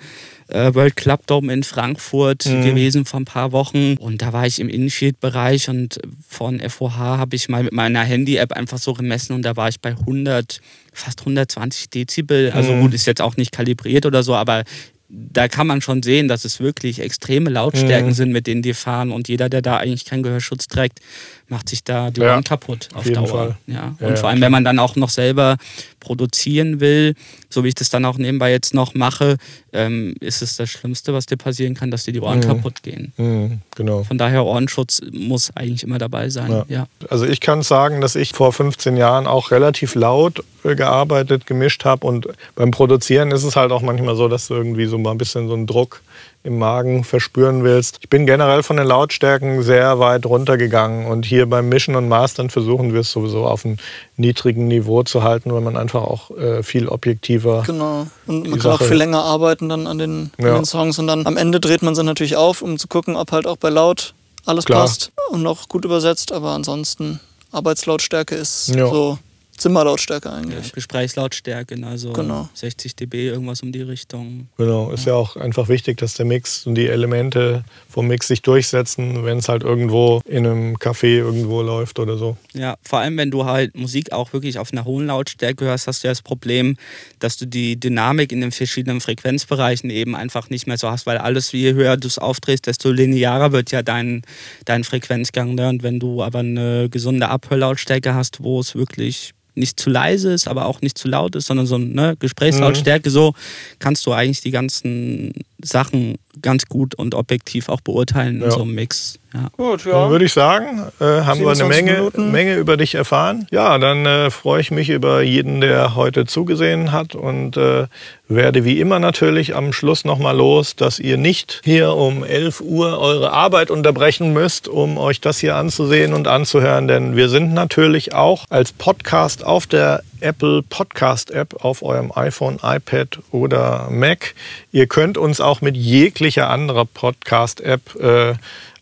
äh, 0.48 0.74
World 0.74 0.96
Club 0.96 1.26
Dome 1.26 1.52
in 1.52 1.62
Frankfurt 1.62 2.46
mhm. 2.46 2.62
gewesen 2.62 3.04
vor 3.04 3.20
ein 3.20 3.24
paar 3.24 3.52
Wochen. 3.52 3.96
Und 3.98 4.20
da 4.20 4.32
war 4.32 4.44
ich 4.44 4.58
im 4.58 4.68
Infield-Bereich 4.68 5.68
und 5.68 6.00
von 6.28 6.57
FOH 6.60 6.96
habe 6.96 7.36
ich 7.36 7.48
mal 7.48 7.62
mit 7.62 7.72
meiner 7.72 8.02
Handy-App 8.02 8.52
einfach 8.52 8.78
so 8.78 8.94
gemessen 8.94 9.32
und 9.32 9.42
da 9.42 9.56
war 9.56 9.68
ich 9.68 9.80
bei 9.80 9.90
100, 9.90 10.60
fast 10.92 11.20
120 11.20 11.90
Dezibel. 11.90 12.50
Also 12.52 12.72
mhm. 12.72 12.82
gut, 12.82 12.94
ist 12.94 13.06
jetzt 13.06 13.20
auch 13.20 13.36
nicht 13.36 13.52
kalibriert 13.52 14.06
oder 14.06 14.22
so, 14.22 14.34
aber 14.34 14.64
da 15.08 15.48
kann 15.48 15.66
man 15.66 15.80
schon 15.80 16.02
sehen, 16.02 16.28
dass 16.28 16.44
es 16.44 16.60
wirklich 16.60 17.00
extreme 17.00 17.48
Lautstärken 17.48 18.10
mhm. 18.10 18.14
sind, 18.14 18.32
mit 18.32 18.46
denen 18.46 18.62
die 18.62 18.74
fahren. 18.74 19.10
Und 19.10 19.28
jeder, 19.28 19.48
der 19.48 19.62
da 19.62 19.78
eigentlich 19.78 20.04
keinen 20.04 20.22
Gehörschutz 20.22 20.66
trägt, 20.68 21.00
macht 21.48 21.68
sich 21.68 21.82
da 21.82 22.10
die 22.10 22.20
Ohren 22.20 22.44
kaputt 22.44 22.88
auf, 22.94 23.06
auf 23.06 23.12
Dauer. 23.12 23.26
Fall. 23.26 23.56
Ja. 23.66 23.94
Und 23.98 24.10
ja, 24.10 24.16
vor 24.16 24.28
allem, 24.28 24.40
wenn 24.40 24.52
man 24.52 24.64
dann 24.64 24.78
auch 24.78 24.96
noch 24.96 25.08
selber 25.08 25.56
produzieren 26.00 26.80
will, 26.80 27.14
so 27.48 27.64
wie 27.64 27.68
ich 27.68 27.74
das 27.74 27.88
dann 27.88 28.04
auch 28.04 28.18
nebenbei 28.18 28.50
jetzt 28.50 28.74
noch 28.74 28.94
mache, 28.94 29.36
ähm, 29.72 30.14
ist 30.20 30.42
es 30.42 30.56
das 30.56 30.68
Schlimmste, 30.68 31.14
was 31.14 31.26
dir 31.26 31.36
passieren 31.36 31.74
kann, 31.74 31.90
dass 31.90 32.04
dir 32.04 32.12
die 32.12 32.20
Ohren 32.20 32.38
mhm. 32.38 32.44
kaputt 32.44 32.82
gehen. 32.82 33.12
Mhm, 33.16 33.60
genau. 33.74 34.04
Von 34.04 34.18
daher 34.18 34.44
Ohrenschutz 34.44 35.00
muss 35.12 35.50
eigentlich 35.54 35.82
immer 35.82 35.98
dabei 35.98 36.28
sein. 36.28 36.50
Ja. 36.50 36.64
ja. 36.68 36.86
Also 37.08 37.24
ich 37.26 37.40
kann 37.40 37.62
sagen, 37.62 38.00
dass 38.00 38.14
ich 38.14 38.32
vor 38.32 38.52
15 38.52 38.96
Jahren 38.96 39.26
auch 39.26 39.50
relativ 39.50 39.94
laut 39.94 40.44
äh, 40.64 40.74
gearbeitet, 40.74 41.46
gemischt 41.46 41.84
habe 41.84 42.06
und 42.06 42.28
beim 42.54 42.70
Produzieren 42.70 43.30
ist 43.30 43.44
es 43.44 43.56
halt 43.56 43.72
auch 43.72 43.82
manchmal 43.82 44.16
so, 44.16 44.28
dass 44.28 44.50
irgendwie 44.50 44.86
so 44.86 44.98
mal 44.98 45.12
ein 45.12 45.18
bisschen 45.18 45.48
so 45.48 45.54
einen 45.54 45.66
Druck 45.66 46.02
im 46.48 46.58
Magen 46.58 47.04
verspüren 47.04 47.62
willst. 47.62 47.98
Ich 48.00 48.08
bin 48.08 48.26
generell 48.26 48.62
von 48.62 48.76
den 48.76 48.86
Lautstärken 48.86 49.62
sehr 49.62 49.98
weit 49.98 50.26
runtergegangen 50.26 51.06
und 51.06 51.24
hier 51.24 51.48
beim 51.48 51.68
Mischen 51.68 51.94
und 51.94 52.08
Mastern 52.08 52.50
versuchen 52.50 52.92
wir 52.92 53.00
es 53.00 53.12
sowieso 53.12 53.46
auf 53.46 53.64
einem 53.64 53.76
niedrigen 54.16 54.66
Niveau 54.66 55.02
zu 55.02 55.22
halten, 55.22 55.52
weil 55.52 55.60
man 55.60 55.76
einfach 55.76 56.02
auch 56.02 56.30
äh, 56.32 56.62
viel 56.62 56.88
objektiver. 56.88 57.62
Genau. 57.66 58.06
Und 58.26 58.48
man 58.48 58.52
kann 58.52 58.60
Sache 58.60 58.84
auch 58.84 58.88
viel 58.88 58.96
länger 58.96 59.22
arbeiten 59.22 59.68
dann 59.68 59.86
an 59.86 59.98
den, 59.98 60.30
ja. 60.38 60.48
an 60.48 60.54
den, 60.56 60.64
Songs 60.64 60.98
und 60.98 61.06
dann 61.06 61.26
am 61.26 61.36
Ende 61.36 61.60
dreht 61.60 61.82
man 61.82 61.94
sie 61.94 62.02
natürlich 62.02 62.36
auf, 62.36 62.62
um 62.62 62.78
zu 62.78 62.88
gucken, 62.88 63.14
ob 63.14 63.30
halt 63.30 63.46
auch 63.46 63.58
bei 63.58 63.68
Laut 63.68 64.14
alles 64.46 64.64
Klar. 64.64 64.80
passt 64.80 65.12
und 65.30 65.46
auch 65.46 65.68
gut 65.68 65.84
übersetzt, 65.84 66.32
aber 66.32 66.52
ansonsten 66.52 67.20
Arbeitslautstärke 67.52 68.34
ist 68.34 68.68
ja. 68.74 68.88
so 68.88 69.18
Zimmerlautstärke 69.58 70.32
eigentlich. 70.32 70.68
Ja, 70.68 70.74
Gesprächslautstärke, 70.74 71.76
also 71.84 72.12
genau. 72.12 72.48
60 72.54 72.96
dB, 72.96 73.28
irgendwas 73.28 73.62
um 73.62 73.72
die 73.72 73.82
Richtung. 73.82 74.48
Genau, 74.56 74.90
ist 74.90 75.04
ja. 75.04 75.12
ja 75.12 75.18
auch 75.18 75.36
einfach 75.36 75.68
wichtig, 75.68 75.98
dass 75.98 76.14
der 76.14 76.26
Mix 76.26 76.66
und 76.66 76.74
die 76.76 76.86
Elemente 76.86 77.64
vom 77.90 78.06
Mix 78.06 78.28
sich 78.28 78.42
durchsetzen, 78.42 79.24
wenn 79.24 79.38
es 79.38 79.48
halt 79.48 79.62
irgendwo 79.62 80.20
in 80.24 80.46
einem 80.46 80.76
Café 80.76 81.18
irgendwo 81.18 81.62
läuft 81.62 81.98
oder 81.98 82.16
so. 82.16 82.36
Ja, 82.54 82.76
vor 82.82 83.00
allem 83.00 83.16
wenn 83.16 83.30
du 83.30 83.44
halt 83.44 83.76
Musik 83.76 84.12
auch 84.12 84.32
wirklich 84.32 84.58
auf 84.58 84.72
einer 84.72 84.84
hohen 84.84 85.06
Lautstärke 85.06 85.64
hörst, 85.64 85.86
hast 85.86 86.02
du 86.02 86.08
ja 86.08 86.12
das 86.12 86.22
Problem, 86.22 86.76
dass 87.18 87.36
du 87.36 87.46
die 87.46 87.78
Dynamik 87.78 88.32
in 88.32 88.40
den 88.40 88.52
verschiedenen 88.52 89.00
Frequenzbereichen 89.00 89.90
eben 89.90 90.14
einfach 90.14 90.50
nicht 90.50 90.66
mehr 90.66 90.78
so 90.78 90.90
hast, 90.90 91.06
weil 91.06 91.18
alles, 91.18 91.52
je 91.52 91.74
höher 91.74 91.96
du 91.96 92.06
es 92.06 92.18
aufdrehst, 92.18 92.66
desto 92.66 92.90
linearer 92.90 93.52
wird 93.52 93.70
ja 93.70 93.82
dein, 93.82 94.22
dein 94.64 94.84
Frequenzgang. 94.84 95.54
Ne? 95.54 95.68
Und 95.68 95.82
wenn 95.82 95.98
du 95.98 96.22
aber 96.22 96.40
eine 96.40 96.88
gesunde 96.88 97.28
Abhörlautstärke 97.28 98.14
hast, 98.14 98.42
wo 98.42 98.60
es 98.60 98.74
wirklich 98.74 99.34
nicht 99.58 99.78
zu 99.78 99.90
leise 99.90 100.32
ist, 100.32 100.48
aber 100.48 100.66
auch 100.66 100.80
nicht 100.80 100.96
zu 100.96 101.08
laut 101.08 101.36
ist, 101.36 101.46
sondern 101.46 101.66
so 101.66 101.74
eine 101.74 101.86
ne, 101.86 102.16
Gesprächslautstärke, 102.18 103.08
mhm. 103.08 103.12
so 103.12 103.34
kannst 103.78 104.06
du 104.06 104.12
eigentlich 104.12 104.40
die 104.40 104.50
ganzen 104.50 105.32
Sachen 105.62 106.16
ganz 106.40 106.66
gut 106.66 106.94
und 106.94 107.14
objektiv 107.14 107.68
auch 107.68 107.80
beurteilen 107.80 108.38
ja. 108.40 108.46
in 108.46 108.50
so 108.50 108.62
einem 108.62 108.74
Mix. 108.74 109.18
Ja. 109.34 109.48
Gut, 109.56 109.84
ja. 109.84 109.92
Dann 109.92 110.10
würde 110.10 110.24
ich 110.24 110.32
sagen, 110.32 110.84
äh, 111.00 111.04
haben 111.04 111.40
wir 111.40 111.50
eine 111.50 111.64
Menge, 111.64 112.10
Menge 112.16 112.56
über 112.56 112.76
dich 112.76 112.94
erfahren. 112.94 113.46
Ja, 113.50 113.76
dann 113.78 114.06
äh, 114.06 114.30
freue 114.30 114.60
ich 114.60 114.70
mich 114.70 114.88
über 114.88 115.20
jeden, 115.22 115.60
der 115.60 115.94
heute 115.96 116.24
zugesehen 116.24 116.92
hat 116.92 117.14
und 117.14 117.56
äh, 117.56 117.88
werde 118.28 118.64
wie 118.64 118.80
immer 118.80 118.98
natürlich 119.00 119.54
am 119.54 119.72
Schluss 119.72 120.04
nochmal 120.04 120.36
los, 120.36 120.76
dass 120.76 120.98
ihr 120.98 121.18
nicht 121.18 121.60
hier 121.64 121.92
um 121.94 122.24
11 122.24 122.60
Uhr 122.62 122.98
eure 122.98 123.32
Arbeit 123.32 123.70
unterbrechen 123.70 124.32
müsst, 124.32 124.66
um 124.66 124.96
euch 124.96 125.20
das 125.20 125.38
hier 125.38 125.56
anzusehen 125.56 126.14
und 126.14 126.26
anzuhören, 126.26 126.88
denn 126.88 127.16
wir 127.16 127.28
sind 127.28 127.52
natürlich 127.52 128.14
auch 128.14 128.46
als 128.48 128.72
Podcast 128.72 129.44
auf 129.44 129.66
der 129.66 130.02
Apple 130.20 130.62
Podcast 130.62 131.30
App 131.30 131.64
auf 131.64 131.82
eurem 131.82 132.12
iPhone, 132.14 132.58
iPad 132.62 133.18
oder 133.30 133.88
Mac. 133.90 134.34
Ihr 134.72 134.86
könnt 134.86 135.18
uns 135.18 135.40
auch 135.40 135.60
mit 135.60 135.76
jeglicher 135.76 136.50
anderer 136.50 136.84
Podcast 136.84 137.60
App 137.60 137.94
äh, 137.96 138.34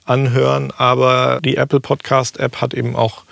anhören, 0.04 0.72
aber 0.76 1.40
die 1.44 1.56
Apple 1.56 1.80
Podcast 1.80 2.38
App 2.38 2.60
hat 2.60 2.74
eben 2.74 2.96
auch 2.96 3.24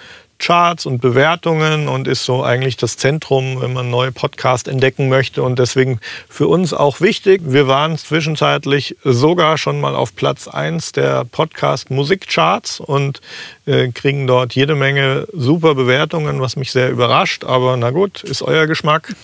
Charts 0.44 0.84
und 0.84 1.00
Bewertungen 1.00 1.88
und 1.88 2.06
ist 2.06 2.26
so 2.26 2.42
eigentlich 2.42 2.76
das 2.76 2.98
Zentrum, 2.98 3.62
wenn 3.62 3.72
man 3.72 3.88
neue 3.88 4.12
Podcasts 4.12 4.68
entdecken 4.68 5.08
möchte. 5.08 5.42
Und 5.42 5.58
deswegen 5.58 6.00
für 6.28 6.48
uns 6.48 6.74
auch 6.74 7.00
wichtig. 7.00 7.40
Wir 7.46 7.66
waren 7.66 7.96
zwischenzeitlich 7.96 8.94
sogar 9.04 9.56
schon 9.56 9.80
mal 9.80 9.96
auf 9.96 10.14
Platz 10.14 10.46
1 10.46 10.92
der 10.92 11.24
Podcast 11.24 11.90
Musikcharts 11.90 12.78
und 12.78 13.22
äh, 13.64 13.88
kriegen 13.88 14.26
dort 14.26 14.54
jede 14.54 14.74
Menge 14.74 15.26
super 15.32 15.74
Bewertungen, 15.74 16.42
was 16.42 16.56
mich 16.56 16.72
sehr 16.72 16.90
überrascht. 16.90 17.44
Aber 17.44 17.78
na 17.78 17.88
gut, 17.88 18.22
ist 18.22 18.42
euer 18.42 18.66
Geschmack 18.66 19.14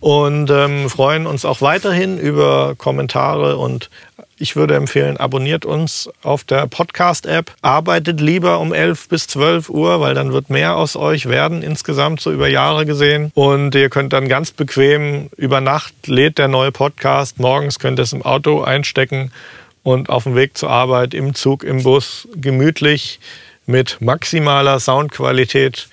und 0.00 0.50
ähm, 0.50 0.90
freuen 0.90 1.28
uns 1.28 1.44
auch 1.44 1.60
weiterhin 1.60 2.18
über 2.18 2.74
Kommentare 2.76 3.56
und 3.56 3.88
ich 4.38 4.54
würde 4.54 4.76
empfehlen, 4.76 5.16
abonniert 5.16 5.64
uns 5.64 6.10
auf 6.22 6.44
der 6.44 6.66
Podcast-App. 6.66 7.52
Arbeitet 7.62 8.20
lieber 8.20 8.60
um 8.60 8.74
11 8.74 9.08
bis 9.08 9.26
12 9.28 9.70
Uhr, 9.70 10.00
weil 10.00 10.14
dann 10.14 10.32
wird 10.32 10.50
mehr 10.50 10.76
aus 10.76 10.94
euch 10.94 11.26
werden, 11.26 11.62
insgesamt 11.62 12.20
so 12.20 12.30
über 12.30 12.46
Jahre 12.46 12.84
gesehen. 12.84 13.32
Und 13.34 13.74
ihr 13.74 13.88
könnt 13.88 14.12
dann 14.12 14.28
ganz 14.28 14.50
bequem 14.50 15.30
über 15.36 15.60
Nacht 15.60 15.94
lädt 16.06 16.36
der 16.38 16.48
neue 16.48 16.70
Podcast. 16.70 17.38
Morgens 17.38 17.78
könnt 17.78 17.98
ihr 17.98 18.02
es 18.02 18.12
im 18.12 18.22
Auto 18.22 18.62
einstecken 18.62 19.32
und 19.82 20.10
auf 20.10 20.24
dem 20.24 20.34
Weg 20.34 20.58
zur 20.58 20.68
Arbeit, 20.68 21.14
im 21.14 21.34
Zug, 21.34 21.64
im 21.64 21.82
Bus 21.82 22.28
gemütlich 22.34 23.20
mit 23.64 24.00
maximaler 24.00 24.80
Soundqualität 24.80 25.88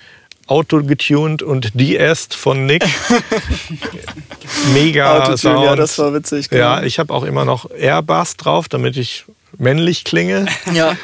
autogetuned 0.46 1.42
und 1.42 1.78
de-est 1.78 2.34
von 2.34 2.66
Nick. 2.66 2.84
Mega 4.74 5.16
Autotune, 5.16 5.38
Sound. 5.38 5.64
ja, 5.64 5.76
das 5.76 5.98
war 5.98 6.12
witzig. 6.14 6.50
genau. 6.50 6.62
Ja, 6.62 6.82
ich 6.82 6.98
habe 6.98 7.12
auch 7.12 7.24
immer 7.24 7.44
noch 7.44 7.70
Airbass 7.70 8.36
drauf, 8.36 8.68
damit 8.68 8.96
ich 8.96 9.24
männlich 9.58 10.04
klinge. 10.04 10.46
ja. 10.72 10.96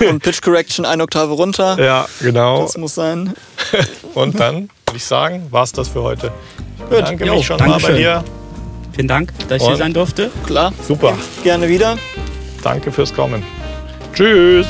Und 0.00 0.22
Pitch 0.22 0.42
Correction 0.42 0.84
eine 0.84 1.02
Oktave 1.02 1.32
runter. 1.32 1.82
Ja, 1.82 2.06
genau. 2.20 2.62
Das 2.62 2.76
muss 2.76 2.94
sein. 2.94 3.34
Und 4.14 4.38
dann 4.38 4.68
würde 4.86 4.96
ich 4.96 5.04
sagen, 5.04 5.46
war 5.50 5.64
es 5.64 5.72
das 5.72 5.88
für 5.88 6.02
heute. 6.02 6.32
Ich 6.76 6.82
Gut. 6.82 6.90
bedanke 6.90 7.24
Jo, 7.26 7.36
mich 7.36 7.46
schon 7.46 7.58
mal 7.58 7.78
bei 7.80 7.92
dir. 7.92 8.24
Vielen 8.92 9.08
Dank, 9.08 9.32
dass 9.48 9.56
ich 9.56 9.62
Und? 9.62 9.68
hier 9.68 9.76
sein 9.76 9.92
durfte. 9.94 10.30
Klar. 10.46 10.72
Super. 10.86 11.16
Gerne 11.42 11.68
wieder. 11.68 11.96
Danke 12.62 12.92
fürs 12.92 13.12
Kommen. 13.14 13.42
Tschüss. 14.14 14.66